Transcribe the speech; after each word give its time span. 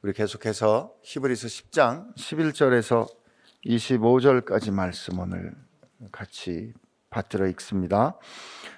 우리 0.00 0.12
계속해서 0.12 0.92
히브리서 1.02 1.48
10장 1.48 2.14
11절에서 2.16 3.08
25절까지 3.66 4.72
말씀 4.72 5.18
오늘 5.18 5.52
같이 6.12 6.72
받들어 7.10 7.48
읽습니다. 7.48 8.16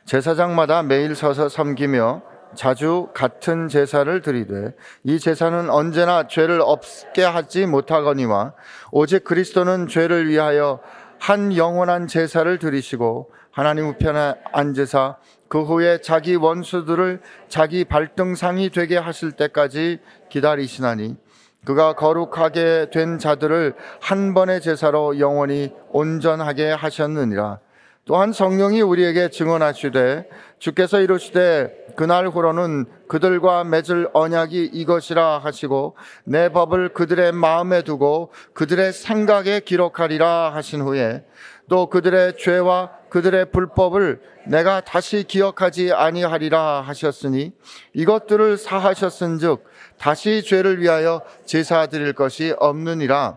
제사장마다 0.06 0.82
매일 0.82 1.14
서서 1.14 1.50
섬기며 1.50 2.22
자주 2.54 3.10
같은 3.12 3.68
제사를 3.68 4.22
드리되 4.22 4.74
이 5.04 5.18
제사는 5.18 5.68
언제나 5.68 6.26
죄를 6.26 6.62
없게 6.62 7.22
하지 7.22 7.66
못하거니와 7.66 8.54
오직 8.90 9.22
그리스도는 9.22 9.88
죄를 9.88 10.26
위하여 10.26 10.80
한 11.18 11.54
영원한 11.54 12.06
제사를 12.06 12.58
드리시고 12.58 13.30
하나님 13.60 13.88
우편에 13.88 14.36
앉으사 14.52 15.16
그 15.48 15.62
후에 15.62 16.00
자기 16.00 16.34
원수들을 16.34 17.20
자기 17.48 17.84
발등상이 17.84 18.70
되게 18.70 18.96
하실 18.96 19.32
때까지 19.32 19.98
기다리시나니 20.30 21.18
그가 21.66 21.92
거룩하게 21.92 22.88
된 22.90 23.18
자들을 23.18 23.74
한 24.00 24.32
번의 24.32 24.62
제사로 24.62 25.18
영원히 25.18 25.74
온전하게 25.90 26.70
하셨느니라. 26.70 27.58
또한 28.06 28.32
성령이 28.32 28.80
우리에게 28.80 29.30
증언하시되 29.30 30.28
주께서 30.58 31.00
이르시되 31.00 31.94
그날 31.96 32.28
후로는 32.28 32.86
그들과 33.08 33.64
맺을 33.64 34.08
언약이 34.12 34.70
이것이라 34.72 35.38
하시고 35.38 35.96
내 36.24 36.48
법을 36.48 36.90
그들의 36.94 37.32
마음에 37.32 37.82
두고 37.82 38.32
그들의 38.54 38.92
생각에 38.92 39.60
기록하리라 39.60 40.54
하신 40.54 40.80
후에 40.80 41.24
또 41.68 41.86
그들의 41.88 42.36
죄와 42.38 42.90
그들의 43.10 43.52
불법을 43.52 44.20
내가 44.46 44.80
다시 44.80 45.22
기억하지 45.24 45.92
아니하리라 45.92 46.80
하셨으니 46.80 47.52
이것들을 47.94 48.56
사하셨은즉 48.56 49.64
다시 49.98 50.42
죄를 50.42 50.80
위하여 50.80 51.22
제사 51.44 51.86
드릴 51.86 52.12
것이 52.14 52.54
없느니라. 52.58 53.36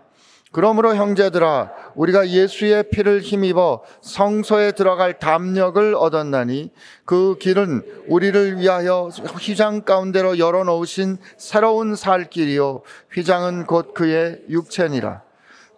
그러므로 0.53 0.95
형제들아 0.95 1.71
우리가 1.95 2.29
예수의 2.29 2.85
피를 2.91 3.21
힘입어 3.21 3.81
성소에 4.01 4.73
들어갈 4.73 5.17
담력을 5.17 5.95
얻었나니 5.95 6.71
그 7.05 7.37
길은 7.39 7.81
우리를 8.07 8.59
위하여 8.59 9.09
휘장 9.41 9.81
가운데로 9.81 10.37
열어 10.37 10.63
놓으신 10.63 11.17
새로운 11.37 11.95
살 11.95 12.29
길이요 12.29 12.83
휘장은 13.11 13.65
곧 13.65 13.95
그의 13.95 14.41
육체니라. 14.47 15.23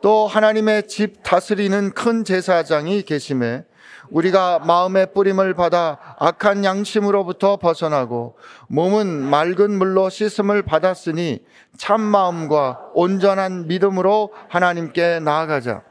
또 0.01 0.27
하나님의 0.27 0.87
집 0.87 1.23
다스리는 1.23 1.91
큰 1.91 2.25
제사장이 2.25 3.03
계심에 3.03 3.63
우리가 4.09 4.59
마음의 4.59 5.13
뿌림을 5.13 5.53
받아 5.53 5.97
악한 6.19 6.63
양심으로부터 6.63 7.57
벗어나고 7.57 8.37
몸은 8.67 9.07
맑은 9.07 9.77
물로 9.77 10.09
씻음을 10.09 10.61
받았으니 10.63 11.39
참 11.77 12.01
마음과 12.01 12.91
온전한 12.93 13.67
믿음으로 13.67 14.31
하나님께 14.49 15.19
나아가자. 15.19 15.83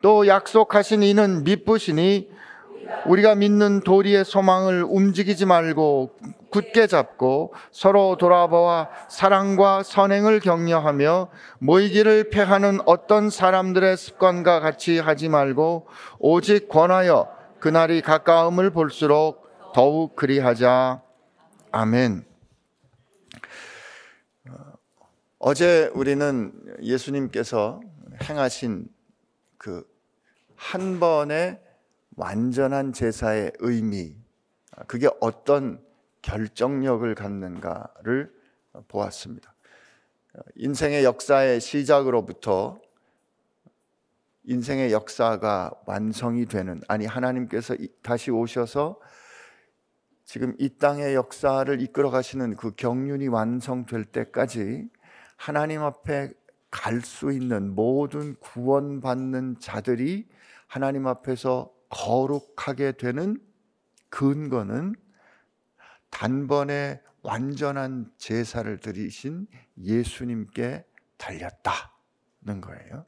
또 0.00 0.26
약속하신 0.26 1.02
이는 1.02 1.44
믿으시니 1.44 2.30
우리가 3.06 3.34
믿는 3.34 3.80
도리의 3.80 4.24
소망을 4.24 4.84
움직이지 4.88 5.44
말고 5.44 6.16
굳게 6.50 6.86
잡고 6.86 7.52
서로 7.70 8.16
돌아보아 8.16 8.88
사랑과 9.08 9.82
선행을 9.82 10.40
격려하며 10.40 11.28
모이기를 11.58 12.30
패하는 12.30 12.78
어떤 12.86 13.28
사람들의 13.28 13.96
습관과 13.96 14.60
같이 14.60 14.98
하지 14.98 15.28
말고 15.28 15.86
오직 16.18 16.68
권하여 16.68 17.37
그날이 17.60 18.00
가까움을 18.02 18.70
볼수록 18.70 19.48
더욱 19.74 20.16
그리하자. 20.16 21.02
아멘. 21.72 22.24
어제 25.38 25.90
우리는 25.94 26.52
예수님께서 26.82 27.80
행하신 28.22 28.88
그 29.58 29.98
한 30.58 30.98
번의 30.98 31.60
완전한 32.16 32.92
제사의 32.92 33.52
의미, 33.60 34.16
그게 34.88 35.08
어떤 35.20 35.80
결정력을 36.20 37.14
갖는가를 37.14 38.30
보았습니다. 38.88 39.54
인생의 40.56 41.04
역사의 41.04 41.60
시작으로부터 41.60 42.80
인생의 44.48 44.92
역사가 44.92 45.70
완성이 45.84 46.46
되는, 46.46 46.80
아니, 46.88 47.04
하나님께서 47.04 47.76
다시 48.02 48.30
오셔서 48.30 48.98
지금 50.24 50.54
이 50.58 50.70
땅의 50.70 51.14
역사를 51.14 51.80
이끌어 51.82 52.10
가시는 52.10 52.56
그 52.56 52.74
경륜이 52.74 53.28
완성될 53.28 54.06
때까지 54.06 54.88
하나님 55.36 55.82
앞에 55.82 56.30
갈 56.70 57.02
수 57.02 57.30
있는 57.30 57.74
모든 57.74 58.36
구원받는 58.36 59.60
자들이 59.60 60.26
하나님 60.66 61.06
앞에서 61.06 61.70
거룩하게 61.90 62.92
되는 62.92 63.38
근거는 64.08 64.94
단번에 66.08 67.02
완전한 67.22 68.10
제사를 68.16 68.78
드리신 68.80 69.46
예수님께 69.78 70.86
달렸다는 71.18 72.62
거예요. 72.62 73.04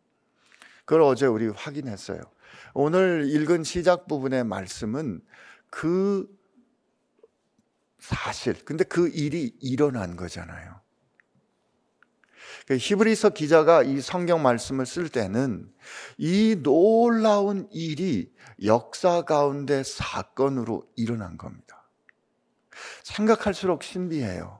그걸 0.91 1.03
어제 1.03 1.25
우리 1.25 1.47
확인했어요. 1.47 2.21
오늘 2.75 3.31
읽은 3.31 3.62
시작 3.62 4.09
부분의 4.09 4.43
말씀은 4.43 5.21
그 5.71 6.28
사실, 8.01 8.65
근데 8.65 8.83
그 8.83 9.06
일이 9.06 9.55
일어난 9.61 10.17
거잖아요. 10.17 10.81
그 12.67 12.77
히브리서 12.77 13.31
기자가 13.31 13.84
이 13.84 14.01
성경 14.01 14.43
말씀을 14.43 14.84
쓸 14.84 15.09
때는 15.09 15.73
이 16.19 16.56
놀라운 16.61 17.69
일이 17.71 18.34
역사 18.65 19.22
가운데 19.22 19.84
사건으로 19.84 20.91
일어난 20.97 21.39
겁니다. 21.39 21.89
생각할수록 23.05 23.84
신비해요. 23.84 24.59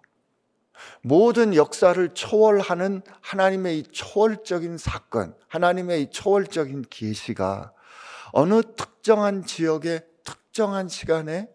모든 1.02 1.54
역사를 1.54 2.14
초월하는 2.14 3.02
하나님의 3.20 3.78
이 3.78 3.82
초월적인 3.84 4.78
사건, 4.78 5.34
하나님의 5.48 6.02
이 6.02 6.10
초월적인 6.10 6.86
계시가 6.91 7.72
어느 8.32 8.62
특정한 8.76 9.44
지역의 9.44 10.02
특정한 10.24 10.88
시간에 10.88 11.48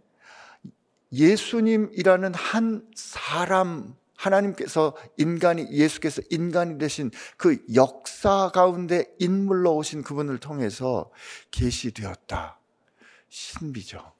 예수님이라는 1.12 2.34
한 2.34 2.86
사람 2.96 3.96
하나님께서 4.16 4.96
인간이 5.18 5.70
예수께서 5.72 6.22
인간이 6.30 6.78
되신 6.78 7.12
그 7.38 7.64
역사 7.76 8.50
가운데 8.54 9.06
인물로 9.20 9.76
오신 9.76 10.04
그분을 10.04 10.40
통해서 10.40 11.12
계시되었다. 11.52 12.60
신비죠. 13.30 14.14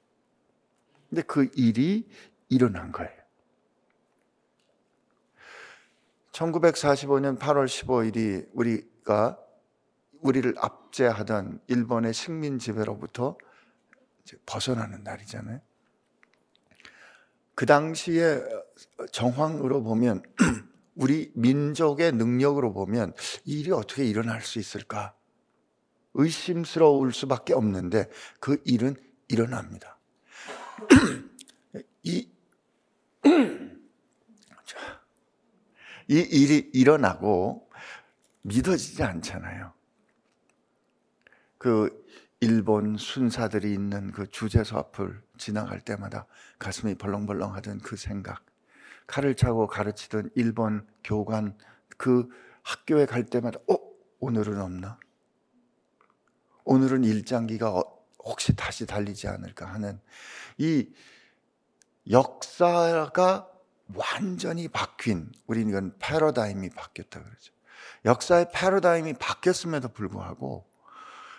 근데 1.08 1.22
그 1.22 1.48
일이 1.54 2.06
일어난 2.48 2.92
거예요. 2.92 3.15
1945년 6.36 7.38
8월 7.38 7.66
15일이 7.66 8.48
우리가 8.52 9.38
우리를 10.20 10.54
압제하던 10.58 11.60
일본의 11.66 12.12
식민 12.12 12.58
지배로부터 12.58 13.38
벗어나는 14.44 15.02
날이잖아요. 15.02 15.60
그 17.54 17.64
당시에 17.64 18.42
정황으로 19.12 19.82
보면 19.82 20.22
우리 20.94 21.32
민족의 21.34 22.12
능력으로 22.12 22.72
보면 22.72 23.14
이 23.44 23.60
일이 23.60 23.72
어떻게 23.72 24.04
일어날 24.04 24.42
수 24.42 24.58
있을까? 24.58 25.14
의심스러울 26.14 27.12
수밖에 27.12 27.54
없는데 27.54 28.10
그 28.40 28.60
일은 28.64 28.96
일어납니다. 29.28 29.98
이, 32.02 32.28
이 36.08 36.18
일이 36.18 36.70
일어나고 36.72 37.68
믿어지지 38.42 39.02
않잖아요. 39.02 39.72
그 41.58 42.06
일본 42.40 42.96
순사들이 42.96 43.72
있는 43.72 44.12
그 44.12 44.30
주제소 44.30 44.76
앞을 44.78 45.20
지나갈 45.38 45.80
때마다 45.80 46.26
가슴이 46.58 46.94
벌렁벌렁 46.96 47.54
하던 47.54 47.80
그 47.80 47.96
생각. 47.96 48.44
칼을 49.06 49.36
차고 49.36 49.66
가르치던 49.66 50.30
일본 50.34 50.86
교관 51.02 51.56
그 51.96 52.28
학교에 52.62 53.06
갈 53.06 53.24
때마다 53.24 53.58
어 53.68 53.76
오늘은 54.20 54.60
없나? 54.60 54.98
오늘은 56.64 57.04
일장기가 57.04 57.70
어, 57.70 58.04
혹시 58.24 58.54
다시 58.56 58.86
달리지 58.86 59.28
않을까 59.28 59.66
하는 59.66 60.00
이 60.58 60.88
역사가 62.10 63.48
완전히 63.94 64.68
바뀐 64.68 65.30
우리는 65.46 65.68
이건 65.70 65.96
패러다임이 65.98 66.70
바뀌었다 66.70 67.22
그러죠. 67.22 67.52
역사의 68.04 68.50
패러다임이 68.52 69.14
바뀌었음에도 69.14 69.88
불구하고 69.88 70.68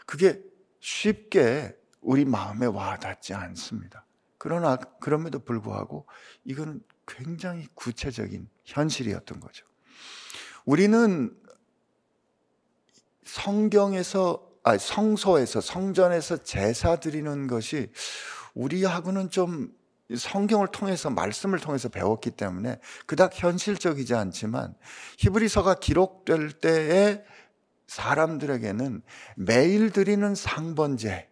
그게 0.06 0.42
쉽게 0.80 1.78
우리 2.02 2.26
마음에 2.26 2.66
와닿지 2.66 3.34
않습니다. 3.34 4.06
그러나 4.38 4.78
그럼에도 4.78 5.40
불구하고 5.40 6.06
이거는 6.46 6.82
굉장히 7.06 7.68
구체적인 7.74 8.48
현실이었던 8.66 9.40
거죠. 9.40 9.66
우리는 10.66 11.36
성경에서 13.24 14.48
아 14.64 14.78
성소에서 14.78 15.62
성전에서 15.62 16.44
제사 16.44 16.98
드리는 16.98 17.48
것이 17.48 17.92
우리하고는 18.54 19.30
좀 19.30 19.74
성경을 20.16 20.68
통해서 20.68 21.10
말씀을 21.10 21.60
통해서 21.60 21.90
배웠기 21.90 22.32
때문에 22.32 22.80
그닥 23.06 23.32
현실적이지 23.34 24.16
않지만 24.16 24.76
히브리서가 25.18 25.76
기록될 25.76 26.54
때에 26.54 27.24
사람들에게는 27.88 29.02
매일 29.36 29.92
드리는 29.92 30.34
상번제 30.36 31.30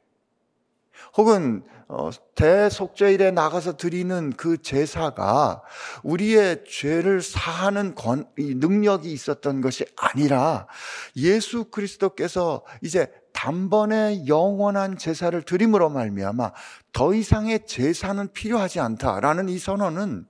혹은 1.16 1.63
어, 1.88 2.10
대속죄일에 2.33 3.31
나가서 3.31 3.77
드리는 3.77 4.31
그 4.31 4.62
제사가 4.62 5.62
우리의 6.04 6.63
죄를 6.68 7.22
사하는 7.22 7.94
권, 7.94 8.27
능력이 8.38 9.12
있었던 9.12 9.62
것이 9.62 9.86
아니라 9.95 10.68
예수 11.16 11.66
그리스도께서 11.66 12.66
이제 12.81 13.12
단번에 13.36 14.26
영원한 14.28 14.98
제사를 14.98 15.40
드림으로 15.42 15.90
말미암아 15.90 16.54
더 16.94 17.14
이상의 17.14 17.68
제사는 17.68 18.32
필요하지 18.32 18.80
않다라는 18.80 19.50
이 19.50 19.60
선언은 19.60 20.26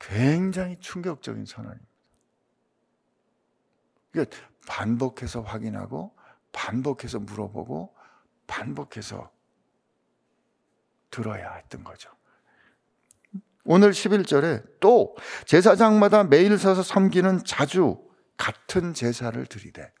굉장히 0.00 0.76
충격적인 0.80 1.46
선언입니다. 1.46 1.86
그러니까 4.10 4.36
반복해서 4.66 5.40
확인하고 5.42 6.12
반복해서 6.50 7.20
물어보고 7.20 7.94
반복해서 8.48 9.30
들어야 11.10 11.54
했던 11.54 11.84
거죠. 11.84 12.10
오늘 13.64 13.92
11절에 13.92 14.80
또 14.80 15.16
제사장마다 15.46 16.24
매일 16.24 16.58
서서 16.58 16.82
섬기는 16.82 17.44
자주 17.44 18.04
같은 18.36 18.94
제사를 18.94 19.46
드리되 19.46 19.92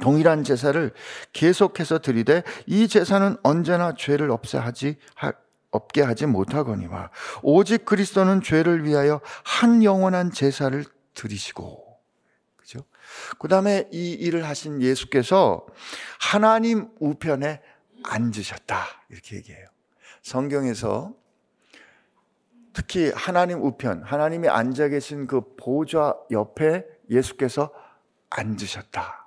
동일한 0.00 0.44
제사를 0.44 0.92
계속해서 1.32 1.98
드리되 1.98 2.42
이 2.66 2.88
제사는 2.88 3.36
언제나 3.42 3.94
죄를 3.94 4.30
없애하지 4.30 4.96
없게 5.70 6.02
하지 6.02 6.26
못하거니와 6.26 7.10
오직 7.42 7.84
그리스도는 7.84 8.42
죄를 8.42 8.84
위하여 8.84 9.20
한 9.44 9.82
영원한 9.82 10.30
제사를 10.30 10.84
드리시고 11.14 11.98
그죠? 12.56 12.80
그다음에 13.38 13.88
이 13.92 14.12
일을 14.12 14.44
하신 14.44 14.82
예수께서 14.82 15.66
하나님 16.18 16.88
우편에 17.00 17.60
앉으셨다 18.04 18.84
이렇게 19.10 19.36
얘기해요. 19.36 19.66
성경에서 20.22 21.14
특히 22.76 23.10
하나님 23.14 23.62
우편, 23.62 24.02
하나님이 24.02 24.48
앉아 24.48 24.88
계신 24.88 25.26
그 25.26 25.56
보좌 25.56 26.14
옆에 26.30 26.84
예수께서 27.08 27.72
앉으셨다. 28.28 29.25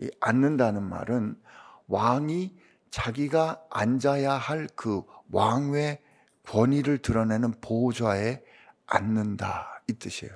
이 0.00 0.10
앉는다는 0.20 0.82
말은 0.82 1.40
왕이 1.88 2.56
자기가 2.90 3.64
앉아야 3.70 4.32
할 4.32 4.66
그 4.74 5.02
왕의 5.32 6.02
권위를 6.44 6.98
드러내는 6.98 7.52
보좌에 7.60 8.42
앉는다 8.86 9.82
이 9.88 9.92
뜻이에요. 9.94 10.34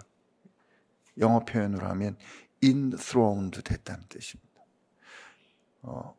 영어 1.18 1.40
표현으로 1.40 1.86
하면 1.88 2.16
enthroned 2.62 3.62
됐다는 3.62 4.04
뜻입니다. 4.08 4.60
어, 5.82 6.16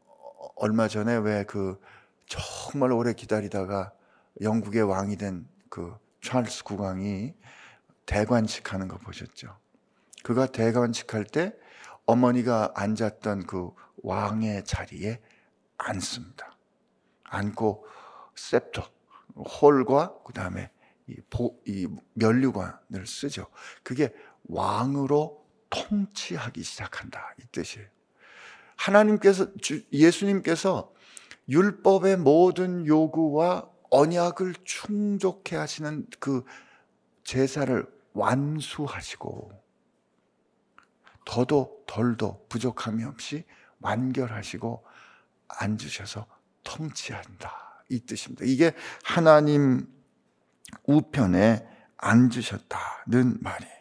얼마 0.58 0.88
전에 0.88 1.16
왜 1.18 1.44
그 1.46 1.80
정말 2.28 2.92
오래 2.92 3.14
기다리다가 3.14 3.94
영국의 4.42 4.84
왕이 4.84 5.18
된 5.18 5.48
그 5.70 5.94
찰스 6.22 6.64
국왕이 6.64 7.34
대관식 8.06 8.74
하는 8.74 8.88
거 8.88 8.98
보셨죠? 8.98 9.58
그가 10.24 10.46
대관식 10.48 11.14
할 11.14 11.26
때 11.26 11.54
어머니가 12.06 12.72
앉았던 12.76 13.48
그 13.48 13.72
왕의 14.04 14.66
자리에 14.66 15.22
앉습니다. 15.78 16.58
앉고 17.24 17.86
셉터, 18.36 18.90
홀과 19.36 20.20
그 20.24 20.34
다음에 20.34 20.72
이, 21.08 21.18
이 21.66 21.88
면류관을 22.14 23.06
쓰죠. 23.06 23.48
그게 23.84 24.14
왕으로 24.48 25.46
통치하기 25.70 26.64
시작한다 26.64 27.34
이 27.40 27.44
뜻이에요. 27.52 27.88
하나님께서 28.76 29.48
예수님께서 29.92 30.94
율법의 31.50 32.18
모든 32.18 32.86
요구와 32.86 33.70
언약을 33.92 34.56
충족해 34.64 35.56
하시는 35.56 36.06
그 36.20 36.44
제사를 37.24 37.86
완수하시고 38.14 39.52
더도 41.26 41.84
덜도 41.88 42.46
부족함이 42.50 43.04
없이 43.04 43.44
완결하시고 43.82 44.86
앉으셔서 45.48 46.26
통치한다. 46.64 47.84
이 47.90 48.00
뜻입니다. 48.00 48.46
이게 48.46 48.74
하나님 49.04 49.88
우편에 50.86 51.68
앉으셨다는 51.98 53.38
말이에요. 53.42 53.76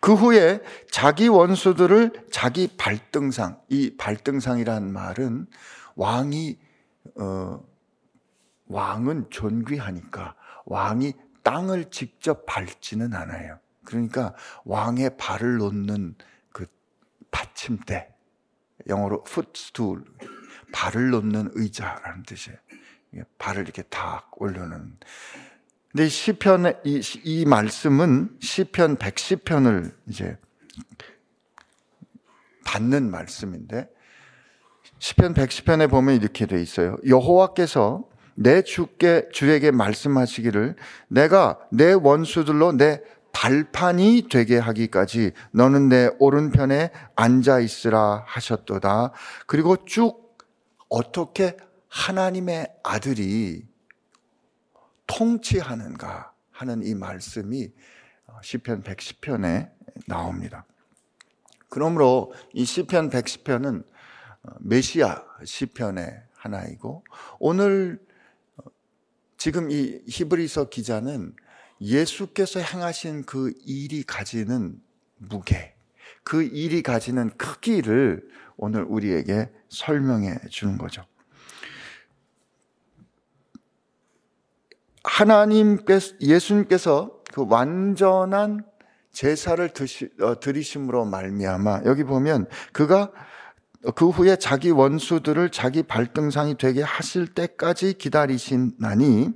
그 0.00 0.14
후에 0.14 0.60
자기 0.90 1.28
원수들을 1.28 2.26
자기 2.32 2.68
발등상, 2.76 3.60
이 3.68 3.96
발등상이란 3.96 4.92
말은 4.92 5.46
왕이, 5.94 6.58
어, 7.16 7.64
왕은 8.66 9.30
존귀하니까 9.30 10.34
왕이 10.64 11.14
땅을 11.42 11.90
직접 11.90 12.46
밟지는 12.46 13.14
않아요. 13.14 13.58
그러니까 13.84 14.34
왕의 14.64 15.16
발을 15.16 15.56
놓는 15.58 16.14
받침대, 17.30 18.08
영어로 18.88 19.24
footstool, 19.26 20.02
발을 20.72 21.10
놓는 21.10 21.50
의자라는 21.54 22.22
뜻이에요. 22.24 22.58
발을 23.38 23.62
이렇게 23.62 23.82
탁 23.82 24.30
올려놓는. 24.36 24.96
근데 25.92 26.08
시편의 26.08 26.80
이, 26.84 27.02
이 27.24 27.44
말씀은 27.44 28.36
시편 28.40 28.96
110편을 28.96 29.92
이제 30.06 30.38
받는 32.64 33.10
말씀인데 33.10 33.88
시편 35.00 35.34
110편에 35.34 35.90
보면 35.90 36.14
이렇게 36.14 36.46
돼 36.46 36.62
있어요. 36.62 36.96
여호와께서 37.06 38.08
내 38.34 38.62
주께 38.62 39.28
주에게 39.32 39.72
말씀하시기를 39.72 40.76
내가 41.08 41.58
내 41.72 41.92
원수들로 41.92 42.72
내 42.76 43.02
발판이 43.32 44.28
되게 44.30 44.58
하기까지 44.58 45.32
너는 45.52 45.88
내 45.88 46.10
오른편에 46.18 46.90
앉아 47.16 47.60
있으라 47.60 48.24
하셨도다. 48.26 49.12
그리고 49.46 49.84
쭉 49.84 50.38
어떻게 50.88 51.56
하나님의 51.88 52.68
아들이 52.82 53.66
통치하는가 55.06 56.32
하는 56.50 56.82
이 56.84 56.94
말씀이 56.94 57.72
시편 58.42 58.82
110편에 58.82 59.70
나옵니다. 60.06 60.64
그러므로 61.68 62.32
이 62.52 62.64
시편 62.64 63.10
110편은 63.10 63.84
메시아 64.60 65.24
시편의 65.44 66.22
하나이고 66.34 67.04
오늘 67.38 68.00
지금 69.36 69.70
이 69.70 70.02
히브리서 70.06 70.68
기자는 70.68 71.34
예수께서 71.80 72.60
행하신 72.60 73.24
그 73.24 73.52
일이 73.64 74.02
가지는 74.02 74.80
무게, 75.16 75.74
그 76.22 76.42
일이 76.42 76.82
가지는 76.82 77.30
크기를 77.36 78.28
오늘 78.56 78.84
우리에게 78.84 79.50
설명해 79.68 80.36
주는 80.50 80.76
거죠. 80.76 81.04
하나님께서, 85.02 86.14
예수님께서 86.20 87.22
그 87.32 87.46
완전한 87.48 88.64
제사를 89.12 89.66
드시, 89.70 90.10
어, 90.20 90.38
드리심으로 90.38 91.04
말미암아 91.06 91.82
여기 91.86 92.04
보면 92.04 92.46
그가 92.72 93.10
그 93.94 94.10
후에 94.10 94.36
자기 94.36 94.70
원수들을 94.70 95.50
자기 95.50 95.82
발등상이 95.82 96.58
되게 96.58 96.82
하실 96.82 97.26
때까지 97.26 97.94
기다리신나니 97.94 99.30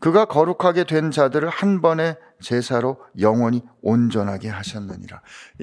그가 0.00 0.26
거룩하게 0.26 0.84
된 0.84 1.10
자들을 1.10 1.48
한 1.48 1.80
번에 1.80 2.16
제사로 2.40 2.98
영원히 3.18 3.62
온전하게 3.82 4.48
하셨느니라. 4.48 5.20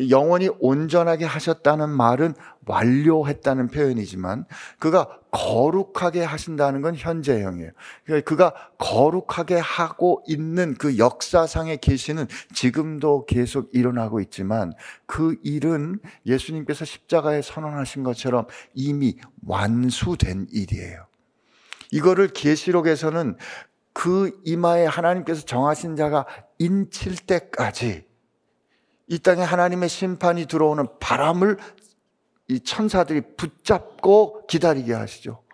영원히 0.10 0.50
온전하게 0.60 1.26
하셨다는 1.26 1.90
말은 1.90 2.34
완료했다는 2.66 3.70
표현이지만 3.70 4.46
그가 4.80 5.08
거룩하게 5.32 6.24
하신다는 6.24 6.82
건 6.82 6.96
현재형이에요. 6.96 7.72
그러니까 8.06 8.30
그가 8.30 8.54
거룩하게 8.78 9.56
하고 9.56 10.24
있는 10.28 10.76
그 10.76 10.98
역사상의 10.98 11.78
계시는 11.78 12.28
지금도 12.54 13.26
계속 13.26 13.70
일어나고 13.74 14.20
있지만 14.22 14.74
그 15.06 15.38
일은 15.44 16.00
예수님께서 16.26 16.86
십자가에 16.86 17.42
선언하신 17.42 18.04
것처럼 18.04 18.48
이미 18.74 19.18
완수된 19.46 20.48
일이에요. 20.52 21.06
이거를 21.92 22.28
계시록에서는 22.30 23.38
그 23.96 24.42
이마에 24.44 24.86
하나님께서 24.86 25.46
정하신 25.46 25.96
자가 25.96 26.26
인칠 26.60 27.16
때까지 27.16 28.06
이 29.08 29.20
땅에 29.20 29.42
하나님의 29.42 29.88
심판이 29.88 30.48
들어오는 30.48 30.86
바람을 31.00 31.58
이 32.50 32.60
천사들이 32.60 33.22
붙잡고 33.38 34.48
기다리게 34.48 34.94
하시죠. 34.94 35.45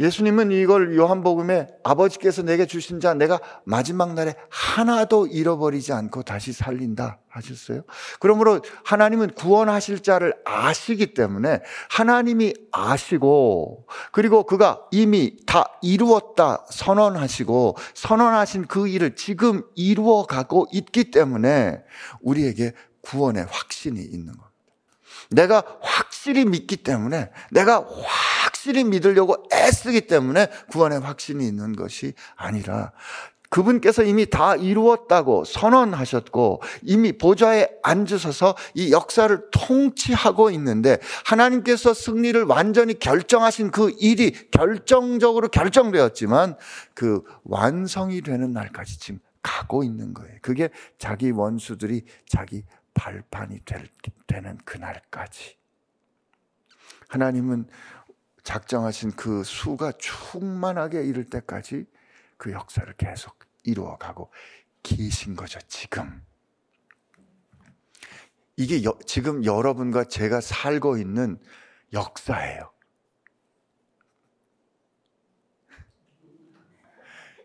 예수님은 0.00 0.50
이걸 0.50 0.96
요한복음에 0.96 1.68
아버지께서 1.84 2.42
내게 2.42 2.66
주신 2.66 2.98
자 2.98 3.14
내가 3.14 3.38
마지막 3.64 4.14
날에 4.14 4.34
하나도 4.50 5.28
잃어버리지 5.28 5.92
않고 5.92 6.24
다시 6.24 6.52
살린다 6.52 7.20
하셨어요. 7.28 7.82
그러므로 8.18 8.60
하나님은 8.84 9.34
구원하실 9.34 10.02
자를 10.02 10.34
아시기 10.44 11.14
때문에 11.14 11.60
하나님이 11.90 12.54
아시고 12.72 13.86
그리고 14.10 14.42
그가 14.42 14.82
이미 14.90 15.36
다 15.46 15.64
이루었다 15.80 16.64
선언하시고 16.70 17.76
선언하신 17.94 18.66
그 18.66 18.88
일을 18.88 19.14
지금 19.14 19.62
이루어 19.76 20.26
가고 20.26 20.66
있기 20.72 21.12
때문에 21.12 21.82
우리에게 22.20 22.72
구원의 23.02 23.46
확신이 23.48 24.00
있는 24.00 24.26
겁니다. 24.26 24.50
내가 25.30 25.62
확실히 25.80 26.44
믿기 26.44 26.76
때문에 26.78 27.30
내가 27.52 27.78
확 27.78 28.33
실히 28.64 28.82
믿으려고 28.82 29.36
애쓰기 29.52 30.06
때문에 30.06 30.48
구원의 30.70 31.00
확신이 31.00 31.46
있는 31.46 31.76
것이 31.76 32.14
아니라 32.34 32.92
그분께서 33.50 34.02
이미 34.04 34.24
다 34.24 34.56
이루었다고 34.56 35.44
선언하셨고 35.44 36.62
이미 36.82 37.12
보좌에 37.12 37.68
앉으셔서 37.82 38.56
이 38.72 38.90
역사를 38.90 39.38
통치하고 39.50 40.50
있는데 40.52 40.98
하나님께서 41.26 41.92
승리를 41.92 42.42
완전히 42.44 42.98
결정하신 42.98 43.70
그 43.70 43.94
일이 43.98 44.32
결정적으로 44.50 45.48
결정되었지만 45.48 46.56
그 46.94 47.22
완성이 47.44 48.22
되는 48.22 48.50
날까지 48.52 48.98
지금 48.98 49.20
가고 49.42 49.84
있는 49.84 50.14
거예요. 50.14 50.38
그게 50.40 50.70
자기 50.96 51.30
원수들이 51.30 52.06
자기 52.26 52.64
발판이 52.94 53.60
될, 53.66 53.88
되는 54.26 54.56
그날까지. 54.64 55.58
하나님은 57.08 57.66
작정하신 58.44 59.12
그 59.12 59.42
수가 59.42 59.92
충만하게 59.98 61.04
이를 61.04 61.24
때까지 61.24 61.86
그 62.36 62.52
역사를 62.52 62.90
계속 62.96 63.38
이루어가고 63.64 64.30
계신 64.82 65.34
거죠, 65.34 65.58
지금. 65.66 66.22
이게 68.56 68.84
여, 68.84 68.96
지금 69.06 69.44
여러분과 69.44 70.04
제가 70.04 70.40
살고 70.40 70.98
있는 70.98 71.40
역사예요. 71.92 72.70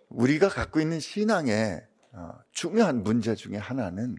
우리가 0.09 0.49
갖고 0.49 0.79
있는 0.81 0.99
신앙의 0.99 1.87
어, 2.11 2.33
중요한 2.51 3.03
문제 3.03 3.35
중에 3.35 3.57
하나는 3.57 4.17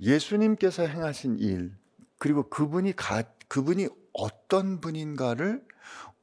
예수님께서 0.00 0.86
행하신 0.86 1.38
일, 1.38 1.74
그리고 2.18 2.48
그분이 2.48 2.94
가, 2.94 3.22
그분이 3.48 3.88
어떤 4.18 4.80
분인가를 4.80 5.64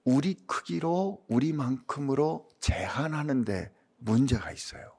우리 0.03 0.35
크기로, 0.45 1.23
우리만큼으로 1.27 2.49
제한하는데 2.59 3.71
문제가 3.97 4.51
있어요. 4.51 4.91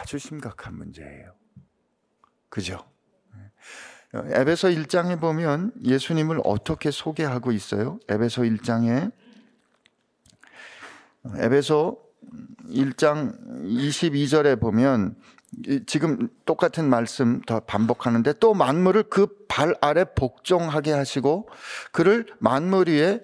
아주 0.00 0.18
심각한 0.18 0.74
문제예요. 0.74 1.34
그죠? 2.48 2.84
에베소 4.12 4.68
1장에 4.68 5.20
보면 5.20 5.72
예수님을 5.84 6.40
어떻게 6.44 6.90
소개하고 6.90 7.52
있어요? 7.52 8.00
에베소 8.08 8.42
1장에 8.42 9.12
에베소 11.36 12.02
1장 12.68 13.64
22절에 13.64 14.60
보면 14.60 15.16
지금 15.86 16.28
똑같은 16.46 16.88
말씀 16.88 17.42
더 17.42 17.60
반복하는데 17.60 18.34
또 18.40 18.54
만물을 18.54 19.04
그 19.04 19.40
발 19.50 19.74
아래 19.80 20.04
복종하게 20.14 20.92
하시고 20.92 21.48
그를 21.90 22.24
만물 22.38 22.88
위에 22.88 23.20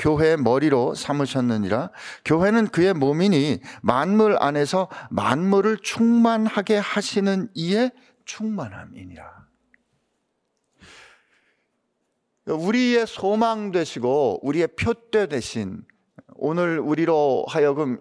교회의 0.00 0.36
머리로 0.36 0.94
삼으셨느니라 0.94 1.90
교회는 2.24 2.68
그의 2.68 2.92
몸이니 2.92 3.60
만물 3.80 4.36
안에서 4.40 4.88
만물을 5.10 5.78
충만하게 5.78 6.76
하시는 6.76 7.48
이의 7.54 7.92
충만함이니라. 8.24 9.24
우리의 12.46 13.06
소망 13.06 13.70
되시고 13.70 14.40
우리의 14.42 14.68
표대 14.78 15.28
되신 15.28 15.84
오늘 16.34 16.80
우리로 16.80 17.46
하여금 17.48 18.00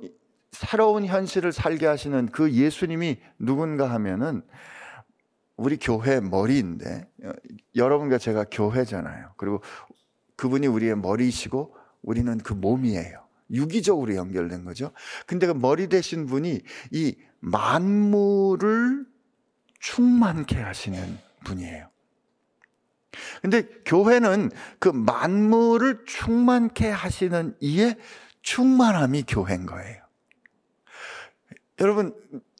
새로운 0.52 1.06
현실을 1.06 1.52
살게 1.52 1.86
하시는 1.86 2.28
그 2.28 2.52
예수님이 2.52 3.18
누군가 3.38 3.90
하면은 3.92 4.42
우리 5.56 5.78
교회 5.78 6.20
머리인데 6.20 7.08
여러분과 7.76 8.18
제가 8.18 8.46
교회잖아요. 8.50 9.34
그리고 9.38 9.62
그분이 10.38 10.68
우리의 10.68 10.96
머리이시고 10.98 11.76
우리는 12.02 12.38
그 12.38 12.54
몸이에요. 12.54 13.28
유기적으로 13.52 14.16
연결된 14.16 14.64
거죠. 14.64 14.92
근데 15.26 15.48
그 15.48 15.52
머리 15.52 15.90
되신 15.90 16.28
분이 16.28 16.62
이 16.92 17.16
만물을 17.40 19.06
충만케 19.80 20.58
하시는 20.62 21.18
분이에요. 21.46 21.90
근데 23.42 23.64
교회는 23.86 24.52
그 24.80 24.90
만물을 24.90 26.06
충만케 26.06 26.90
하시는 26.90 27.56
이의 27.60 27.98
충만함이 28.42 29.24
교회인 29.28 29.66
거예요. 29.66 29.99
여러분, 31.80 32.14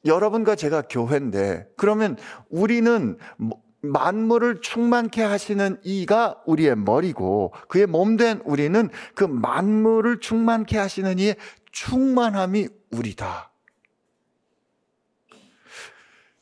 여러분과 0.04 0.54
제가 0.54 0.82
교회인데, 0.82 1.68
그러면 1.76 2.16
우리는 2.48 3.18
뭐 3.36 3.60
만물을 3.82 4.60
충만케 4.60 5.22
하시는 5.22 5.78
이가 5.82 6.42
우리의 6.46 6.76
머리고, 6.76 7.52
그의 7.68 7.86
몸된 7.86 8.42
우리는 8.44 8.88
그 9.14 9.24
만물을 9.24 10.20
충만케 10.20 10.76
하시는 10.76 11.18
이의 11.18 11.36
충만함이 11.72 12.68
우리다. 12.90 13.50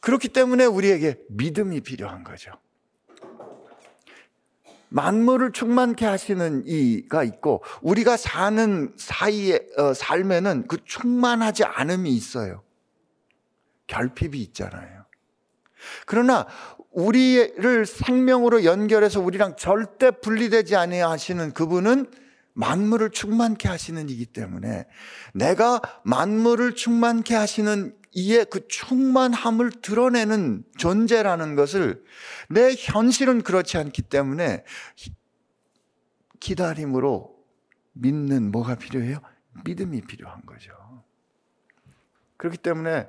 그렇기 0.00 0.28
때문에 0.28 0.64
우리에게 0.64 1.18
믿음이 1.28 1.80
필요한 1.80 2.24
거죠. 2.24 2.52
만물을 4.90 5.52
충만케 5.52 6.06
하시는 6.06 6.62
이가 6.66 7.22
있고 7.24 7.62
우리가 7.82 8.16
사는 8.16 8.94
사이에 8.96 9.60
어, 9.76 9.92
삶에는 9.92 10.66
그 10.66 10.78
충만하지 10.84 11.64
않음이 11.64 12.10
있어요. 12.10 12.62
결핍이 13.88 14.40
있잖아요. 14.42 15.04
그러나 16.06 16.46
우리를 16.92 17.86
생명으로 17.86 18.64
연결해서 18.64 19.20
우리랑 19.20 19.56
절대 19.56 20.10
분리되지 20.10 20.76
아니하시는 20.76 21.52
그분은 21.52 22.10
만물을 22.54 23.10
충만케 23.10 23.68
하시는 23.68 24.08
이기 24.08 24.26
때문에 24.26 24.86
내가 25.32 25.80
만물을 26.02 26.74
충만케 26.74 27.34
하시는 27.34 27.96
이의 28.12 28.46
그 28.46 28.66
충만함을 28.66 29.70
드러내는 29.80 30.64
존재라는 30.76 31.54
것을 31.54 32.02
내 32.48 32.74
현실은 32.76 33.42
그렇지 33.42 33.78
않기 33.78 34.02
때문에 34.02 34.64
기다림으로 36.40 37.36
믿는 37.92 38.50
뭐가 38.50 38.74
필요해요? 38.74 39.20
믿음이 39.64 40.00
필요한 40.02 40.44
거죠. 40.44 40.72
그렇기 42.38 42.58
때문에 42.58 43.06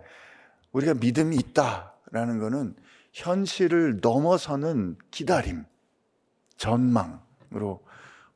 우리가 0.72 0.94
믿음이 0.96 1.36
있다라는 1.36 2.40
것은 2.40 2.76
현실을 3.14 4.00
넘어서는 4.02 4.98
기다림, 5.12 5.66
전망으로 6.58 7.84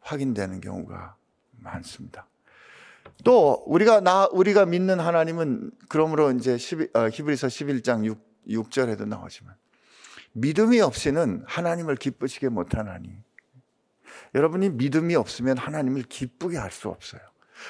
확인되는 0.02 0.62
경우가 0.62 1.16
많습니다. 1.60 2.28
또 3.24 3.64
우리가 3.68 4.02
나 4.02 4.28
우리가 4.32 4.66
믿는 4.66 5.00
하나님은 5.00 5.72
그러므로 5.88 6.32
이제 6.32 6.58
12, 6.58 6.90
어, 6.94 7.10
히브리서 7.10 7.48
11장 7.48 8.06
6, 8.06 8.20
6절에도 8.48 9.08
나오지만 9.08 9.56
믿음이 10.34 10.82
없이는 10.82 11.44
하나님을 11.46 11.96
기쁘시게 11.96 12.50
못하나니 12.50 13.16
여러분이 14.36 14.72
믿음이 14.72 15.16
없으면 15.16 15.58
하나님을 15.58 16.04
기쁘게 16.04 16.58
할 16.58 16.72
수 16.72 16.90
없어요. 16.90 17.22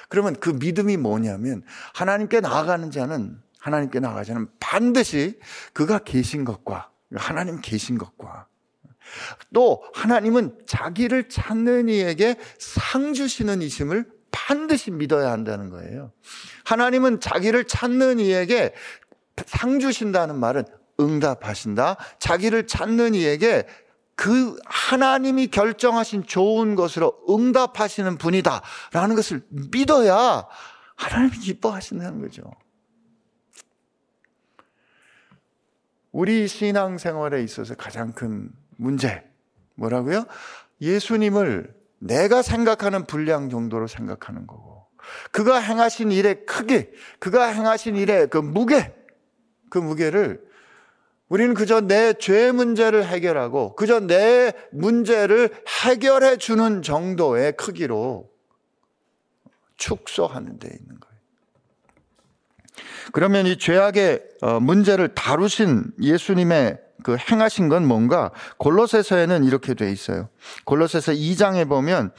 그러면 0.09 0.35
그 0.39 0.49
믿음이 0.49 0.97
뭐냐면 0.97 1.63
하나님께 1.93 2.39
나아가는 2.39 2.89
자는 2.89 3.41
하나님께 3.63 4.01
나아가자는 4.01 4.49
반드시 4.59 5.39
그가 5.71 5.99
계신 5.99 6.43
것과 6.43 6.89
하나님 7.15 7.61
계신 7.61 7.97
것과 7.97 8.47
또 9.53 9.81
하나님은 9.93 10.57
자기를 10.67 11.29
찾는 11.29 11.87
이에게 11.87 12.35
상 12.59 13.13
주시는 13.13 13.61
이심을 13.61 14.05
반드시 14.31 14.91
믿어야 14.91 15.31
한다는 15.31 15.69
거예요. 15.69 16.11
하나님은 16.65 17.21
자기를 17.21 17.63
찾는 17.63 18.19
이에게 18.19 18.73
상 19.45 19.79
주신다는 19.79 20.37
말은 20.37 20.65
응답하신다. 20.99 21.95
자기를 22.19 22.67
찾는 22.67 23.15
이에게 23.15 23.65
그 24.15 24.57
하나님이 24.65 25.47
결정하신 25.47 26.25
좋은 26.25 26.75
것으로 26.75 27.17
응답하시는 27.29 28.17
분이다. 28.17 28.61
라는 28.91 29.15
것을 29.15 29.45
믿어야 29.49 30.45
하나님이 30.95 31.37
기뻐하신다는 31.37 32.21
거죠. 32.21 32.43
우리 36.13 36.47
신앙생활에 36.47 37.43
있어서 37.43 37.75
가장 37.75 38.13
큰 38.13 38.49
문제 38.77 39.23
뭐라고요? 39.75 40.25
예수님을 40.79 41.73
내가 41.99 42.41
생각하는 42.41 43.05
분량 43.05 43.49
정도로 43.49 43.87
생각하는 43.87 44.47
거고 44.47 44.85
그가 45.31 45.59
행하신 45.59 46.11
일의 46.11 46.45
크기, 46.45 46.87
그가 47.19 47.47
행하신 47.47 47.95
일의 47.97 48.29
그 48.29 48.37
무게, 48.37 48.95
그 49.69 49.77
무게를 49.79 50.41
우리는 51.29 51.55
그저 51.55 51.81
내 51.81 52.13
죄 52.13 52.51
문제를 52.51 53.05
해결하고 53.05 53.75
그저 53.75 53.99
내 53.99 54.53
문제를 54.71 55.49
해결해 55.83 56.37
주는 56.37 56.83
정도의 56.83 57.53
크기로 57.53 58.29
축소하는 59.77 60.59
데 60.59 60.69
있는 60.69 60.99
거예요. 60.99 61.12
그러면 63.11 63.45
이 63.45 63.57
죄악의 63.57 64.21
어, 64.41 64.59
문제를 64.59 65.09
다루신 65.15 65.91
예수님의 66.01 66.79
그 67.03 67.17
행하신 67.17 67.69
건 67.69 67.85
뭔가 67.85 68.31
골로새서에는 68.57 69.43
이렇게 69.43 69.73
돼 69.73 69.91
있어요. 69.91 70.29
골로새서 70.65 71.11
2장에 71.13 71.67
보면 71.67 72.11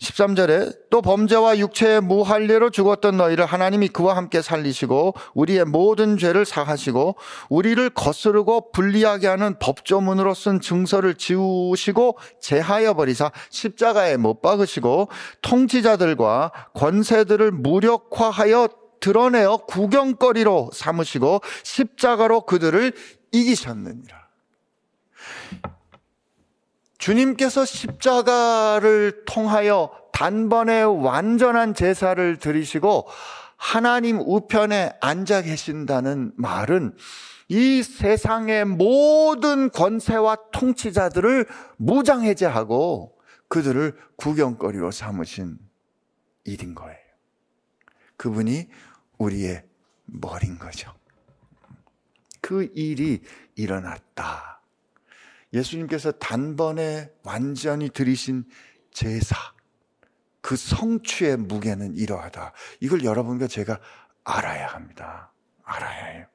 13절에 0.00 0.76
또 0.90 1.02
범죄와 1.02 1.58
육체의 1.58 2.00
무할례로 2.02 2.70
죽었던 2.70 3.16
너희를 3.16 3.46
하나님이 3.46 3.88
그와 3.88 4.16
함께 4.16 4.40
살리시고 4.40 5.14
우리의 5.34 5.64
모든 5.64 6.16
죄를 6.16 6.44
사하시고 6.44 7.16
우리를 7.48 7.90
거스르고 7.90 8.70
불리하게 8.70 9.26
하는 9.26 9.58
법조문으로 9.58 10.34
쓴 10.34 10.60
증서를 10.60 11.14
지우시고 11.14 12.16
제하여 12.40 12.94
버리사 12.94 13.32
십자가에 13.50 14.16
못 14.16 14.40
박으시고 14.40 15.08
통치자들과 15.42 16.52
권세들을 16.74 17.50
무력화하여 17.50 18.68
드러내어 19.00 19.58
구경거리로 19.66 20.70
삼으시고 20.72 21.40
십자가로 21.62 22.42
그들을 22.42 22.92
이기셨느니라. 23.32 24.28
주님께서 26.98 27.64
십자가를 27.64 29.24
통하여 29.24 29.90
단번에 30.12 30.82
완전한 30.82 31.74
제사를 31.74 32.38
드리시고 32.38 33.06
하나님 33.56 34.18
우편에 34.20 34.92
앉아 35.00 35.42
계신다는 35.42 36.32
말은 36.36 36.96
이 37.48 37.82
세상의 37.82 38.66
모든 38.66 39.70
권세와 39.70 40.36
통치자들을 40.52 41.46
무장해제하고 41.76 43.16
그들을 43.48 43.96
구경거리로 44.16 44.90
삼으신 44.90 45.58
일인 46.44 46.74
거예요. 46.74 46.98
그분이 48.16 48.68
우리의 49.18 49.64
머린 50.06 50.58
거죠. 50.58 50.94
그 52.40 52.64
일이 52.74 53.22
일어났다. 53.56 54.62
예수님께서 55.52 56.12
단번에 56.12 57.10
완전히 57.22 57.88
들이신 57.90 58.44
제사, 58.92 59.36
그 60.40 60.56
성취의 60.56 61.36
무게는 61.36 61.94
이러하다. 61.96 62.52
이걸 62.80 63.04
여러분과 63.04 63.46
제가 63.48 63.80
알아야 64.24 64.68
합니다. 64.68 65.32
알아야 65.64 66.04
해요. 66.06 66.26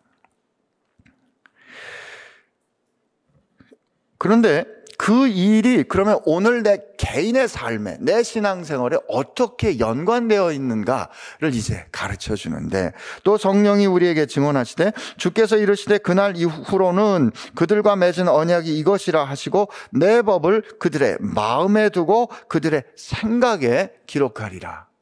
그런데 4.18 4.66
그 5.04 5.28
일이 5.28 5.84
그러면 5.84 6.22
오늘 6.24 6.64
내 6.64 6.78
개인의 6.98 7.50
삶에, 7.50 7.98
내 8.00 8.24
신앙생활에 8.24 8.96
어떻게 9.10 9.78
연관되어 9.78 10.54
있는가를 10.54 11.52
이제 11.52 11.86
가르쳐 11.92 12.38
주는데 12.38 12.94
또 13.26 13.38
성령이 13.38 13.86
우리에게 13.86 14.28
증언하시되 14.28 14.94
주께서 15.18 15.58
이르시되 15.58 15.98
그날 15.98 16.38
이후로는 16.38 17.34
그들과 17.54 17.98
맺은 17.98 18.30
언약이 18.30 18.80
이것이라 18.80 19.26
하시고 19.26 19.68
내 19.92 20.22
법을 20.22 20.64
그들의 20.80 21.18
마음에 21.20 21.90
두고 21.90 22.30
그들의 22.48 22.84
생각에 22.96 23.90
기록하리라. 24.08 24.93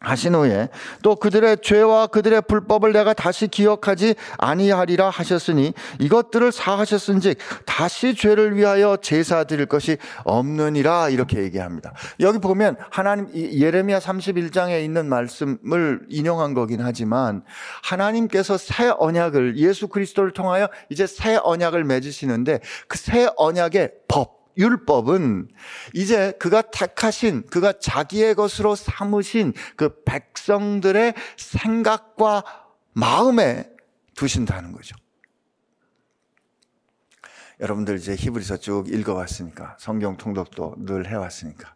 하신 0.00 0.34
후에 0.34 0.70
또 1.02 1.16
그들의 1.16 1.58
죄와 1.62 2.06
그들의 2.06 2.42
불법을 2.48 2.92
내가 2.92 3.12
다시 3.12 3.48
기억하지 3.48 4.14
아니하리라 4.38 5.10
하셨으니 5.10 5.74
이것들을 5.98 6.50
사하셨은즉 6.52 7.36
다시 7.66 8.14
죄를 8.14 8.56
위하여 8.56 8.96
제사 8.96 9.44
드릴 9.44 9.66
것이 9.66 9.98
없느니라 10.24 11.10
이렇게 11.10 11.42
얘기합니다. 11.42 11.92
여기 12.20 12.38
보면 12.38 12.76
하나님 12.90 13.28
예레미야 13.34 13.98
31장에 13.98 14.82
있는 14.82 15.06
말씀을 15.08 16.00
인용한 16.08 16.54
거긴 16.54 16.80
하지만 16.80 17.42
하나님께서 17.82 18.56
새 18.56 18.90
언약을 18.98 19.58
예수 19.58 19.88
그리스도를 19.88 20.32
통하여 20.32 20.68
이제 20.88 21.06
새 21.06 21.38
언약을 21.42 21.84
맺으시는데 21.84 22.60
그 22.88 23.00
새 23.00 23.28
언약의 23.36 23.92
법 24.06 24.39
율법은 24.60 25.48
이제 25.94 26.32
그가 26.38 26.62
택하신, 26.62 27.46
그가 27.46 27.72
자기의 27.80 28.34
것으로 28.34 28.74
삼으신 28.74 29.54
그 29.76 30.02
백성들의 30.04 31.14
생각과 31.36 32.44
마음에 32.92 33.68
두신다는 34.14 34.72
거죠. 34.72 34.94
여러분들 37.58 37.96
이제 37.96 38.14
히브리서 38.14 38.58
쭉 38.58 38.92
읽어왔으니까, 38.92 39.76
성경 39.78 40.16
통독도 40.16 40.76
늘 40.78 41.06
해왔으니까. 41.06 41.74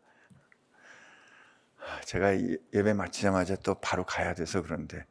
제가 2.05 2.39
예배 2.73 2.95
마치자마자 2.95 3.57
또 3.57 3.75
바로 3.75 4.05
가야 4.05 4.35
돼서 4.35 4.63
그런데, 4.63 5.05